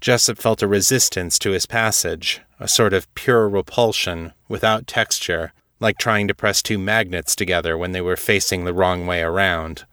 Jessup 0.00 0.38
felt 0.38 0.62
a 0.62 0.68
resistance 0.68 1.38
to 1.38 1.50
his 1.50 1.66
passage, 1.66 2.40
a 2.58 2.66
sort 2.66 2.94
of 2.94 3.12
pure 3.14 3.48
repulsion, 3.48 4.32
without 4.48 4.86
texture, 4.86 5.52
like 5.78 5.98
trying 5.98 6.26
to 6.28 6.34
press 6.34 6.62
two 6.62 6.78
magnets 6.78 7.36
together 7.36 7.76
when 7.76 7.92
they 7.92 8.00
were 8.00 8.16
facing 8.16 8.64
the 8.64 8.74
wrong 8.74 9.06
way 9.06 9.20
around. 9.20 9.84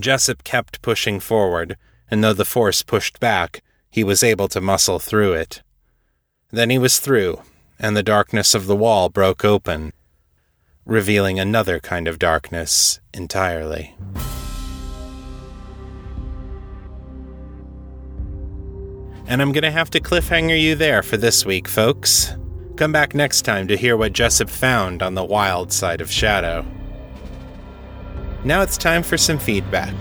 Jessup 0.00 0.44
kept 0.44 0.82
pushing 0.82 1.20
forward, 1.20 1.76
and 2.10 2.22
though 2.22 2.32
the 2.32 2.44
force 2.44 2.82
pushed 2.82 3.18
back, 3.20 3.62
he 3.90 4.04
was 4.04 4.22
able 4.22 4.48
to 4.48 4.60
muscle 4.60 4.98
through 4.98 5.32
it. 5.32 5.62
Then 6.50 6.70
he 6.70 6.78
was 6.78 6.98
through, 6.98 7.42
and 7.78 7.96
the 7.96 8.02
darkness 8.02 8.54
of 8.54 8.66
the 8.66 8.76
wall 8.76 9.08
broke 9.08 9.44
open, 9.44 9.92
revealing 10.84 11.40
another 11.40 11.80
kind 11.80 12.06
of 12.06 12.18
darkness 12.18 13.00
entirely. 13.12 13.96
And 19.26 19.40
I'm 19.40 19.52
going 19.52 19.62
to 19.62 19.70
have 19.70 19.88
to 19.90 20.00
cliffhanger 20.00 20.60
you 20.60 20.74
there 20.74 21.02
for 21.02 21.16
this 21.16 21.46
week, 21.46 21.66
folks. 21.66 22.32
Come 22.76 22.92
back 22.92 23.14
next 23.14 23.42
time 23.42 23.66
to 23.68 23.76
hear 23.76 23.96
what 23.96 24.12
Jessup 24.12 24.50
found 24.50 25.02
on 25.02 25.14
the 25.14 25.24
wild 25.24 25.72
side 25.72 26.02
of 26.02 26.10
Shadow. 26.10 26.66
Now 28.44 28.60
it's 28.60 28.76
time 28.76 29.02
for 29.02 29.16
some 29.16 29.38
feedback. 29.38 29.94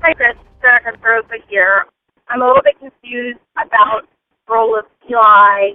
Hi, 0.00 0.14
Chris. 0.14 0.36
Sarah 0.60 0.96
Rosa 1.02 1.42
here. 1.48 1.86
I'm 2.28 2.40
a 2.40 2.46
little 2.46 2.62
bit 2.62 2.78
confused 2.78 3.40
about 3.56 4.02
the 4.46 4.52
role 4.52 4.78
of 4.78 4.84
Eli 5.10 5.72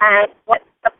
and 0.00 0.28
what 0.46 0.62
the 0.82 0.90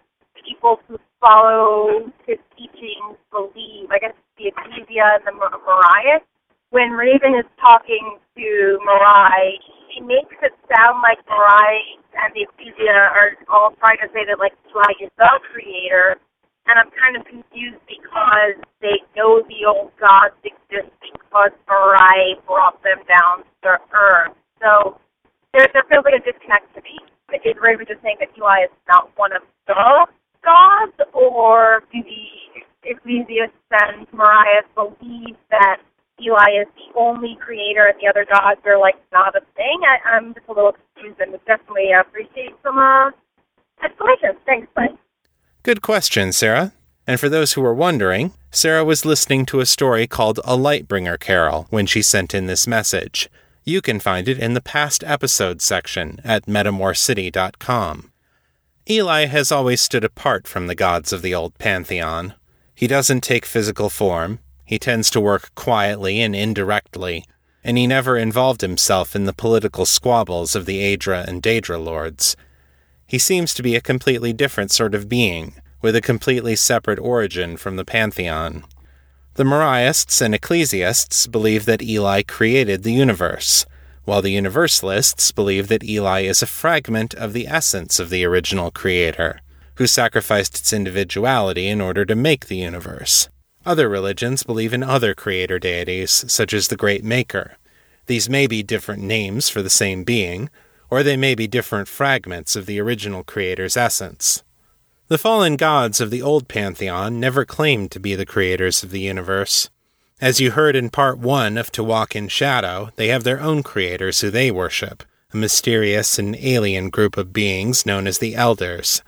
people 0.45 0.79
who 0.87 0.99
follow 1.21 2.13
his 2.27 2.37
teachings 2.55 3.17
believe. 3.31 3.91
I 3.91 3.99
guess 3.99 4.13
the 4.37 4.49
Ecclesia 4.49 5.21
and 5.27 5.27
the 5.27 5.33
Mariah 5.33 6.21
when 6.69 6.91
Raven 6.91 7.35
is 7.35 7.47
talking 7.59 8.19
to 8.45 8.77
Mirai, 8.85 9.57
she 9.89 10.05
makes 10.05 10.37
it 10.45 10.53
sound 10.69 11.01
like 11.01 11.17
Mirai 11.25 11.97
and 12.13 12.29
the 12.37 12.45
Ecclesia 12.45 12.93
are 12.93 13.33
all 13.49 13.73
trying 13.81 13.99
to 14.05 14.09
say 14.13 14.29
that 14.29 14.37
like 14.37 14.53
Eli 14.69 14.93
is 15.01 15.11
the 15.17 15.33
creator, 15.49 16.21
and 16.69 16.77
I'm 16.77 16.93
kind 16.93 17.17
of 17.17 17.25
confused 17.25 17.81
because 17.89 18.61
they 18.85 19.01
know 19.17 19.41
the 19.49 19.65
old 19.65 19.97
gods 19.97 20.37
exist 20.45 20.93
because 21.01 21.57
Mirai 21.65 22.37
brought 22.45 22.77
them 22.85 23.01
down 23.09 23.49
to 23.65 23.81
Earth. 23.97 24.37
So 24.61 25.01
there, 25.57 25.67
there 25.73 25.89
feels 25.89 26.05
like 26.05 26.21
a 26.21 26.25
disconnect 26.25 26.69
to 26.77 26.83
me. 26.85 27.01
Is 27.35 27.57
Raven 27.59 27.87
just 27.89 28.01
saying 28.03 28.21
that 28.21 28.31
Eli 28.39 28.71
is 28.71 28.75
not 28.87 29.11
one 29.17 29.33
of 29.35 29.43
the 29.67 29.75
gods, 30.45 30.97
or 31.13 31.83
do 31.91 31.99
the 31.99 32.25
Ecclesia 32.85 33.51
and 33.73 34.07
Mariah 34.13 34.63
believe 34.77 35.35
that 35.51 35.83
Eli 36.23 36.63
is 36.63 36.69
the 36.79 36.84
only 37.05 37.37
creator 37.41 37.87
and 37.87 37.99
the 38.01 38.09
other 38.09 38.25
gods 38.25 38.61
are 38.65 38.79
like 38.79 38.97
not 39.13 39.37
a 39.37 39.41
thing. 39.57 39.81
I, 39.85 40.17
I'm 40.17 40.35
just 40.35 40.47
a 40.49 40.53
little 40.53 40.73
confused 40.73 41.21
and 41.21 41.33
would 41.33 41.45
definitely 41.45 41.93
appreciate 41.93 42.55
some 42.63 42.79
uh, 42.79 43.11
explanation. 43.85 44.37
Thanks, 44.47 44.69
bye. 44.75 44.89
Good 45.63 45.83
question, 45.83 46.33
Sara. 46.33 46.73
And 47.07 47.21
for 47.21 47.29
those 47.29 47.53
who 47.53 47.61
were 47.61 47.75
wondering, 47.75 48.33
Sara 48.51 48.85
was 48.85 49.05
listening 49.05 49.45
to 49.47 49.61
a 49.61 49.67
story 49.67 50.07
called 50.07 50.39
A 50.45 50.57
Lightbringer 50.57 51.21
Carol 51.21 51.67
when 51.71 51.87
she 51.87 52.03
sent 52.03 52.35
in 52.35 52.47
this 52.47 52.67
message. 52.67 53.29
You 53.65 53.81
can 53.81 54.01
find 54.01 54.29
it 54.29 54.39
in 54.39 54.55
the 54.55 54.61
past 54.61 55.03
episodes 55.05 55.65
section 55.65 56.21
at 56.25 56.47
metamorcity.com. 56.47 58.11
Eli 58.89 59.25
has 59.27 59.51
always 59.51 59.81
stood 59.81 60.05
apart 60.05 60.47
from 60.47 60.67
the 60.67 60.75
gods 60.75 61.13
of 61.13 61.23
the 61.23 61.35
old 61.35 61.57
pantheon. 61.59 62.35
He 62.75 62.87
doesn't 62.87 63.23
take 63.23 63.47
physical 63.47 63.89
form, 63.89 64.41
he 64.65 64.79
tends 64.79 65.11
to 65.11 65.21
work 65.21 65.55
quietly 65.55 66.21
and 66.21 66.35
indirectly, 66.35 67.25
and 67.63 67.79
he 67.79 67.87
never 67.87 68.17
involved 68.17 68.61
himself 68.61 69.15
in 69.17 69.25
the 69.25 69.33
political 69.33 69.87
squabbles 69.87 70.55
of 70.55 70.67
the 70.67 70.81
Aedra 70.81 71.27
and 71.27 71.43
Daedra 71.43 71.83
lords. 71.83 72.37
He 73.07 73.19
seems 73.19 73.55
to 73.55 73.63
be 73.63 73.77
a 73.77 73.81
completely 73.81 74.33
different 74.33 74.71
sort 74.71 74.95
of 74.95 75.09
being, 75.09 75.55
with 75.83 75.95
a 75.95 76.01
completely 76.01 76.57
separate 76.57 76.99
origin 76.99 77.57
from 77.57 77.77
the 77.77 77.85
pantheon. 77.85 78.65
The 79.35 79.45
Maraists 79.45 80.21
and 80.21 80.35
Ecclesiasts 80.35 81.27
believe 81.27 81.65
that 81.67 81.83
Eli 81.83 82.23
created 82.23 82.83
the 82.83 82.93
universe, 82.93 83.67
while 84.05 84.23
the 84.23 84.31
Universalists 84.33 85.33
believe 85.33 85.69
that 85.69 85.85
Eli 85.85 86.21
is 86.23 86.43
a 86.43 86.47
fragment 86.47 87.15
of 87.15 87.33
the 87.33 87.47
essence 87.47 87.99
of 87.99 88.11
the 88.11 88.25
original 88.25 88.71
creator, 88.71 89.41
who 89.77 89.87
sacrificed 89.87 90.59
its 90.59 90.73
individuality 90.73 91.69
in 91.69 91.81
order 91.81 92.05
to 92.05 92.15
make 92.15 92.47
the 92.47 92.57
universe. 92.57 93.29
Other 93.67 93.89
religions 93.89 94.43
believe 94.43 94.75
in 94.75 94.83
other 94.83 95.15
creator 95.15 95.59
deities, 95.59 96.25
such 96.31 96.53
as 96.53 96.69
the 96.69 96.77
Great 96.77 97.03
Maker. 97.03 97.57
These 98.07 98.29
may 98.29 98.47
be 98.47 98.63
different 98.63 99.03
names 99.03 99.49
for 99.49 99.63
the 99.63 99.71
same 99.71 100.05
being, 100.05 100.51
or 100.91 101.03
they 101.03 101.17
may 101.17 101.35
be 101.35 101.47
different 101.47 101.89
fragments 101.89 102.57
of 102.57 102.67
the 102.67 102.79
original 102.79 103.25
creator's 103.25 103.77
essence. 103.77 104.43
The 105.09 105.19
fallen 105.19 105.57
gods 105.57 106.01
of 106.01 106.11
the 106.11 106.21
old 106.21 106.47
pantheon 106.47 107.19
never 107.19 107.45
claimed 107.45 107.91
to 107.93 108.01
be 108.01 108.15
the 108.15 108.27
creators 108.27 108.83
of 108.83 108.91
the 108.91 109.01
universe. 109.01 109.71
As 110.21 110.41
you 110.41 110.51
heard 110.51 110.77
in 110.77 110.91
part 110.91 111.19
one 111.19 111.59
of 111.59 111.73
To 111.73 111.83
Walk 111.83 112.15
in 112.15 112.29
Shadow, 112.29 112.91
they 112.97 113.09
have 113.09 113.25
their 113.25 113.41
own 113.41 113.63
creators 113.63 114.21
who 114.21 114.31
they 114.31 114.51
worship, 114.51 115.03
a 115.33 115.37
mysterious 115.37 116.19
and 116.19 116.37
alien 116.37 116.91
group 116.91 117.17
of 117.17 117.33
beings 117.33 117.85
known 117.85 118.07
as 118.07 118.19
the 118.19 118.35
Elders. 118.35 119.03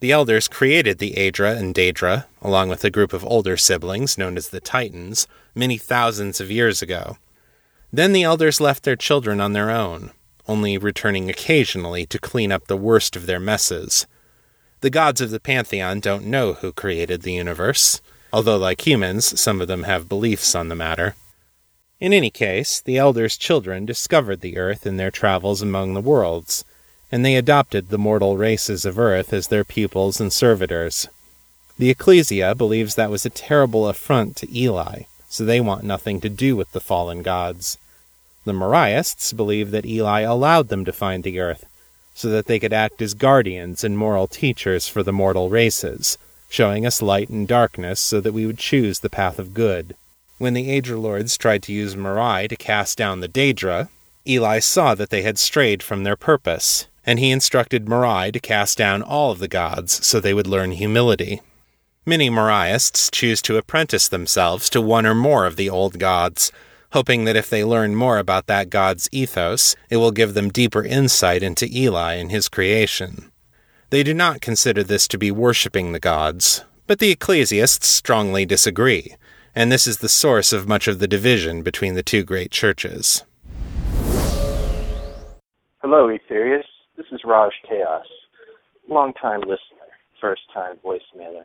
The 0.00 0.12
Elders 0.12 0.48
created 0.48 0.98
the 0.98 1.12
Aedra 1.18 1.54
and 1.58 1.74
Daedra, 1.74 2.24
along 2.40 2.70
with 2.70 2.84
a 2.84 2.90
group 2.90 3.12
of 3.12 3.22
older 3.22 3.58
siblings 3.58 4.16
known 4.16 4.38
as 4.38 4.48
the 4.48 4.60
Titans, 4.60 5.26
many 5.54 5.76
thousands 5.76 6.40
of 6.40 6.50
years 6.50 6.80
ago. 6.80 7.18
Then 7.92 8.14
the 8.14 8.22
Elders 8.22 8.62
left 8.62 8.84
their 8.84 8.96
children 8.96 9.42
on 9.42 9.52
their 9.52 9.70
own, 9.70 10.12
only 10.48 10.78
returning 10.78 11.28
occasionally 11.28 12.06
to 12.06 12.18
clean 12.18 12.50
up 12.50 12.66
the 12.66 12.78
worst 12.78 13.14
of 13.14 13.26
their 13.26 13.38
messes. 13.38 14.06
The 14.80 14.88
gods 14.88 15.20
of 15.20 15.30
the 15.30 15.38
pantheon 15.38 16.00
don't 16.00 16.24
know 16.24 16.54
who 16.54 16.72
created 16.72 17.20
the 17.20 17.34
universe, 17.34 18.00
although, 18.32 18.56
like 18.56 18.86
humans, 18.86 19.38
some 19.38 19.60
of 19.60 19.68
them 19.68 19.82
have 19.82 20.08
beliefs 20.08 20.54
on 20.54 20.68
the 20.68 20.74
matter. 20.74 21.14
In 21.98 22.14
any 22.14 22.30
case, 22.30 22.80
the 22.80 22.96
Elders' 22.96 23.36
children 23.36 23.84
discovered 23.84 24.40
the 24.40 24.56
earth 24.56 24.86
in 24.86 24.96
their 24.96 25.10
travels 25.10 25.60
among 25.60 25.92
the 25.92 26.00
worlds 26.00 26.64
and 27.12 27.24
they 27.24 27.34
adopted 27.34 27.88
the 27.88 27.98
mortal 27.98 28.36
races 28.36 28.84
of 28.84 28.98
earth 28.98 29.32
as 29.32 29.48
their 29.48 29.64
pupils 29.64 30.20
and 30.20 30.32
servitors. 30.32 31.08
The 31.78 31.90
Ecclesia 31.90 32.54
believes 32.54 32.94
that 32.94 33.10
was 33.10 33.24
a 33.24 33.30
terrible 33.30 33.88
affront 33.88 34.36
to 34.36 34.58
Eli, 34.58 35.02
so 35.28 35.44
they 35.44 35.60
want 35.60 35.84
nothing 35.84 36.20
to 36.20 36.28
do 36.28 36.54
with 36.54 36.72
the 36.72 36.80
fallen 36.80 37.22
gods. 37.22 37.78
The 38.44 38.52
Maraists 38.52 39.32
believe 39.32 39.70
that 39.70 39.86
Eli 39.86 40.20
allowed 40.20 40.68
them 40.68 40.84
to 40.84 40.92
find 40.92 41.24
the 41.24 41.40
earth, 41.40 41.64
so 42.14 42.28
that 42.30 42.46
they 42.46 42.58
could 42.58 42.72
act 42.72 43.00
as 43.00 43.14
guardians 43.14 43.82
and 43.82 43.96
moral 43.96 44.26
teachers 44.26 44.88
for 44.88 45.02
the 45.02 45.12
mortal 45.12 45.48
races, 45.48 46.18
showing 46.48 46.84
us 46.84 47.00
light 47.00 47.28
and 47.28 47.48
darkness 47.48 48.00
so 48.00 48.20
that 48.20 48.32
we 48.32 48.44
would 48.44 48.58
choose 48.58 49.00
the 49.00 49.10
path 49.10 49.38
of 49.38 49.54
good. 49.54 49.94
When 50.38 50.54
the 50.54 50.68
Aedra 50.68 51.00
Lords 51.00 51.36
tried 51.36 51.62
to 51.64 51.72
use 51.72 51.96
Marai 51.96 52.48
to 52.48 52.56
cast 52.56 52.98
down 52.98 53.20
the 53.20 53.28
Daedra, 53.28 53.88
Eli 54.26 54.58
saw 54.58 54.94
that 54.94 55.10
they 55.10 55.22
had 55.22 55.38
strayed 55.38 55.82
from 55.82 56.04
their 56.04 56.16
purpose, 56.16 56.86
and 57.04 57.18
he 57.18 57.30
instructed 57.30 57.88
Marai 57.88 58.30
to 58.32 58.40
cast 58.40 58.78
down 58.78 59.02
all 59.02 59.30
of 59.30 59.38
the 59.38 59.48
gods 59.48 60.04
so 60.06 60.20
they 60.20 60.34
would 60.34 60.46
learn 60.46 60.72
humility. 60.72 61.40
Many 62.06 62.30
Maraists 62.30 63.10
choose 63.10 63.42
to 63.42 63.56
apprentice 63.56 64.08
themselves 64.08 64.70
to 64.70 64.80
one 64.80 65.06
or 65.06 65.14
more 65.14 65.46
of 65.46 65.56
the 65.56 65.68
old 65.68 65.98
gods, 65.98 66.50
hoping 66.92 67.24
that 67.24 67.36
if 67.36 67.50
they 67.50 67.62
learn 67.64 67.94
more 67.94 68.18
about 68.18 68.46
that 68.46 68.70
god's 68.70 69.08
ethos, 69.12 69.76
it 69.90 69.98
will 69.98 70.10
give 70.10 70.34
them 70.34 70.48
deeper 70.48 70.84
insight 70.84 71.42
into 71.42 71.68
Eli 71.70 72.14
and 72.14 72.30
his 72.30 72.48
creation. 72.48 73.30
They 73.90 74.02
do 74.02 74.14
not 74.14 74.40
consider 74.40 74.82
this 74.82 75.06
to 75.08 75.18
be 75.18 75.30
worshipping 75.30 75.92
the 75.92 76.00
gods, 76.00 76.64
but 76.86 76.98
the 76.98 77.10
ecclesiasts 77.10 77.86
strongly 77.86 78.46
disagree, 78.46 79.16
and 79.54 79.70
this 79.70 79.86
is 79.86 79.98
the 79.98 80.08
source 80.08 80.52
of 80.52 80.68
much 80.68 80.88
of 80.88 81.00
the 81.00 81.08
division 81.08 81.62
between 81.62 81.94
the 81.94 82.02
two 82.02 82.22
great 82.22 82.50
churches. 82.50 83.24
Hello, 85.82 86.08
Etherius. 86.08 86.69
This 87.00 87.12
is 87.12 87.22
Raj 87.24 87.50
Chaos, 87.66 88.04
long-time 88.86 89.40
listener, 89.40 89.88
first-time 90.20 90.76
voicemailer. 90.84 91.44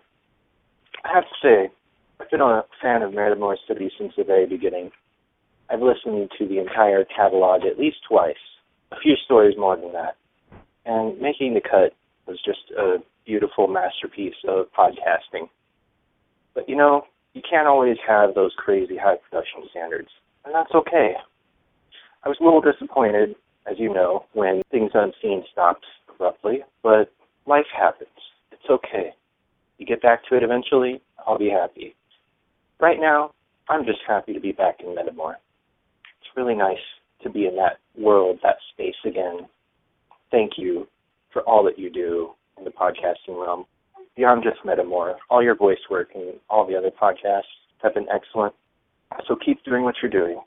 I 1.05 1.13
have 1.13 1.23
to 1.23 1.35
say, 1.41 1.71
I've 2.19 2.29
been 2.29 2.41
a 2.41 2.65
fan 2.81 3.03
of 3.03 3.13
Metamor 3.13 3.55
City 3.65 3.89
since 3.97 4.11
the 4.17 4.25
very 4.25 4.45
beginning. 4.47 4.91
I've 5.69 5.81
listened 5.81 6.29
to 6.37 6.45
the 6.45 6.59
entire 6.59 7.05
catalog 7.05 7.61
at 7.63 7.79
least 7.79 7.99
twice, 8.05 8.35
a 8.91 8.97
few 9.01 9.15
stories 9.23 9.55
more 9.57 9.77
than 9.77 9.93
that. 9.93 10.17
And 10.85 11.21
making 11.21 11.53
the 11.53 11.61
cut 11.61 11.95
was 12.27 12.37
just 12.43 12.77
a 12.77 12.97
beautiful 13.25 13.69
masterpiece 13.69 14.35
of 14.49 14.65
podcasting. 14.77 15.47
But 16.53 16.67
you 16.67 16.75
know, 16.75 17.03
you 17.33 17.41
can't 17.49 17.65
always 17.69 17.95
have 18.05 18.35
those 18.35 18.51
crazy 18.57 18.97
high 18.97 19.19
production 19.29 19.69
standards, 19.71 20.09
and 20.43 20.53
that's 20.53 20.75
okay. 20.75 21.13
I 22.25 22.27
was 22.27 22.39
a 22.41 22.43
little 22.43 22.59
disappointed 22.59 23.35
as 23.69 23.77
you 23.79 23.93
know, 23.93 24.25
when 24.33 24.61
Things 24.71 24.91
Unseen 24.93 25.43
stops 25.51 25.85
abruptly, 26.13 26.59
but 26.83 27.11
life 27.45 27.65
happens. 27.75 28.09
It's 28.51 28.69
okay. 28.69 29.11
You 29.77 29.85
get 29.85 30.01
back 30.01 30.21
to 30.29 30.37
it 30.37 30.43
eventually, 30.43 31.01
I'll 31.25 31.37
be 31.37 31.49
happy. 31.49 31.95
Right 32.79 32.99
now, 32.99 33.31
I'm 33.69 33.85
just 33.85 33.99
happy 34.07 34.33
to 34.33 34.39
be 34.39 34.51
back 34.51 34.79
in 34.79 34.87
Metamor. 34.87 35.33
It's 36.19 36.37
really 36.37 36.55
nice 36.55 36.77
to 37.23 37.29
be 37.29 37.47
in 37.47 37.55
that 37.55 37.79
world, 37.97 38.39
that 38.43 38.57
space 38.73 38.95
again. 39.05 39.47
Thank 40.31 40.53
you 40.57 40.87
for 41.33 41.41
all 41.43 41.63
that 41.65 41.79
you 41.79 41.89
do 41.89 42.31
in 42.57 42.63
the 42.63 42.71
podcasting 42.71 43.39
realm. 43.41 43.65
Beyond 44.15 44.43
just 44.43 44.63
Metamor, 44.65 45.15
all 45.29 45.43
your 45.43 45.55
voice 45.55 45.79
work 45.89 46.09
and 46.15 46.35
all 46.49 46.65
the 46.65 46.75
other 46.75 46.91
podcasts 46.91 47.41
have 47.81 47.93
been 47.93 48.07
excellent. 48.13 48.53
So 49.27 49.35
keep 49.35 49.63
doing 49.63 49.83
what 49.83 49.95
you're 50.01 50.11
doing. 50.11 50.39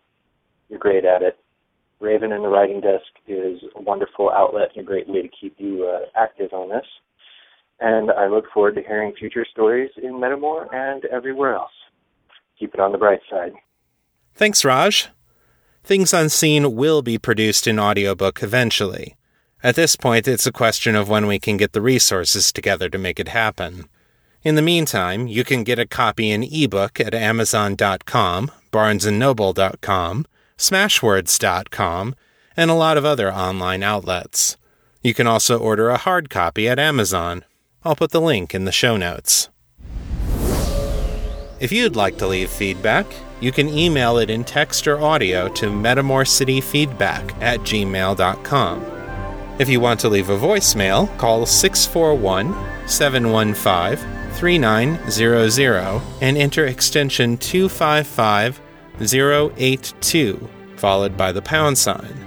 You're 0.68 0.78
great 0.78 1.04
at 1.04 1.22
it. 1.22 1.38
Raven 2.00 2.32
and 2.32 2.44
the 2.44 2.48
Writing 2.48 2.80
Desk 2.80 3.06
is 3.26 3.60
a 3.74 3.82
wonderful 3.82 4.30
outlet 4.30 4.70
and 4.74 4.84
a 4.84 4.86
great 4.86 5.08
way 5.08 5.22
to 5.22 5.28
keep 5.28 5.54
you 5.58 5.86
uh, 5.86 6.06
active 6.16 6.52
on 6.52 6.68
this. 6.68 6.86
And 7.80 8.10
I 8.10 8.26
look 8.26 8.44
forward 8.52 8.74
to 8.76 8.82
hearing 8.82 9.14
future 9.18 9.46
stories 9.50 9.90
in 10.00 10.14
Metamor 10.14 10.72
and 10.72 11.04
everywhere 11.06 11.54
else. 11.54 11.72
Keep 12.58 12.74
it 12.74 12.80
on 12.80 12.92
the 12.92 12.98
bright 12.98 13.20
side. 13.30 13.52
Thanks, 14.34 14.64
Raj. 14.64 15.08
Things 15.84 16.12
Unseen 16.12 16.74
will 16.74 17.02
be 17.02 17.18
produced 17.18 17.66
in 17.66 17.78
audiobook 17.78 18.42
eventually. 18.42 19.16
At 19.62 19.74
this 19.74 19.96
point, 19.96 20.28
it's 20.28 20.46
a 20.46 20.52
question 20.52 20.94
of 20.94 21.08
when 21.08 21.26
we 21.26 21.38
can 21.38 21.56
get 21.56 21.72
the 21.72 21.80
resources 21.80 22.52
together 22.52 22.88
to 22.88 22.98
make 22.98 23.18
it 23.18 23.28
happen. 23.28 23.88
In 24.42 24.54
the 24.54 24.62
meantime, 24.62 25.26
you 25.26 25.42
can 25.42 25.64
get 25.64 25.80
a 25.80 25.86
copy 25.86 26.30
in 26.30 26.44
ebook 26.44 27.00
at 27.00 27.14
amazon.com, 27.14 28.50
barnesandnoble.com, 28.70 30.26
Smashwords.com, 30.58 32.14
and 32.56 32.70
a 32.70 32.74
lot 32.74 32.96
of 32.96 33.04
other 33.04 33.32
online 33.32 33.82
outlets. 33.82 34.56
You 35.02 35.14
can 35.14 35.26
also 35.26 35.58
order 35.58 35.88
a 35.88 35.96
hard 35.96 36.28
copy 36.28 36.68
at 36.68 36.78
Amazon. 36.78 37.44
I'll 37.84 37.96
put 37.96 38.10
the 38.10 38.20
link 38.20 38.54
in 38.54 38.64
the 38.64 38.72
show 38.72 38.96
notes. 38.96 39.48
If 41.60 41.72
you'd 41.72 41.96
like 41.96 42.18
to 42.18 42.26
leave 42.26 42.50
feedback, 42.50 43.06
you 43.40 43.52
can 43.52 43.68
email 43.68 44.18
it 44.18 44.30
in 44.30 44.44
text 44.44 44.86
or 44.86 45.00
audio 45.00 45.48
to 45.54 45.66
metamorcityfeedback 45.66 47.40
at 47.40 47.60
gmail.com. 47.60 48.86
If 49.58 49.68
you 49.68 49.80
want 49.80 50.00
to 50.00 50.08
leave 50.08 50.30
a 50.30 50.38
voicemail, 50.38 51.16
call 51.18 51.46
641 51.46 52.88
715 52.88 54.34
3900 54.34 56.02
and 56.20 56.36
enter 56.36 56.66
extension 56.66 57.36
255 57.38 58.60
082, 59.00 60.48
followed 60.76 61.16
by 61.16 61.32
the 61.32 61.42
pound 61.42 61.78
sign. 61.78 62.26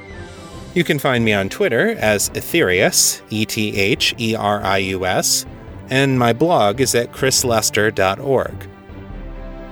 You 0.74 0.84
can 0.84 1.00
find 1.00 1.26
me 1.26 1.34
on 1.34 1.50
Twitter 1.50 1.90
as 2.00 2.30
Etherius, 2.30 3.22
E 3.30 3.46
T 3.46 3.78
H 3.78 4.16
E 4.18 4.36
R 4.36 4.62
I 4.64 4.78
U 4.78 5.06
S, 5.06 5.46
and 5.90 6.18
my 6.18 6.32
blog 6.32 6.80
is 6.80 6.96
at 6.96 7.12
chrislester.org. 7.12 8.68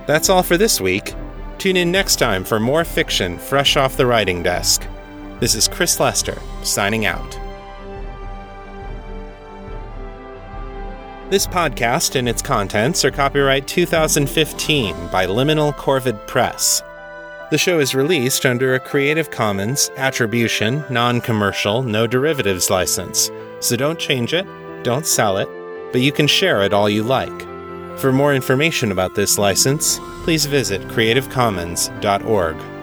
That's 0.06 0.28
all 0.28 0.42
for 0.42 0.58
this 0.58 0.80
week. 0.80 1.14
Tune 1.58 1.76
in 1.76 1.90
next 1.90 2.16
time 2.16 2.44
for 2.44 2.60
more 2.60 2.84
fiction 2.84 3.38
fresh 3.38 3.76
off 3.76 3.96
the 3.96 4.06
writing 4.06 4.42
desk. 4.42 4.86
This 5.40 5.54
is 5.54 5.68
Chris 5.68 5.98
Lester, 5.98 6.38
signing 6.62 7.06
out. 7.06 7.38
This 11.30 11.46
podcast 11.46 12.16
and 12.16 12.28
its 12.28 12.42
contents 12.42 13.04
are 13.04 13.10
copyright 13.10 13.68
2015 13.68 14.94
by 15.12 15.26
Liminal 15.26 15.72
Corvid 15.74 16.26
Press. 16.26 16.82
The 17.50 17.58
show 17.58 17.80
is 17.80 17.96
released 17.96 18.46
under 18.46 18.74
a 18.74 18.80
Creative 18.80 19.28
Commons 19.28 19.90
Attribution, 19.96 20.84
Non 20.88 21.20
Commercial, 21.20 21.82
No 21.82 22.06
Derivatives 22.06 22.70
license, 22.70 23.28
so 23.58 23.74
don't 23.74 23.98
change 23.98 24.32
it, 24.32 24.46
don't 24.84 25.04
sell 25.04 25.36
it, 25.36 25.48
but 25.90 26.00
you 26.00 26.12
can 26.12 26.28
share 26.28 26.62
it 26.62 26.72
all 26.72 26.88
you 26.88 27.02
like. 27.02 27.40
For 27.98 28.12
more 28.12 28.32
information 28.36 28.92
about 28.92 29.16
this 29.16 29.36
license, 29.36 29.98
please 30.22 30.46
visit 30.46 30.80
creativecommons.org. 30.82 32.79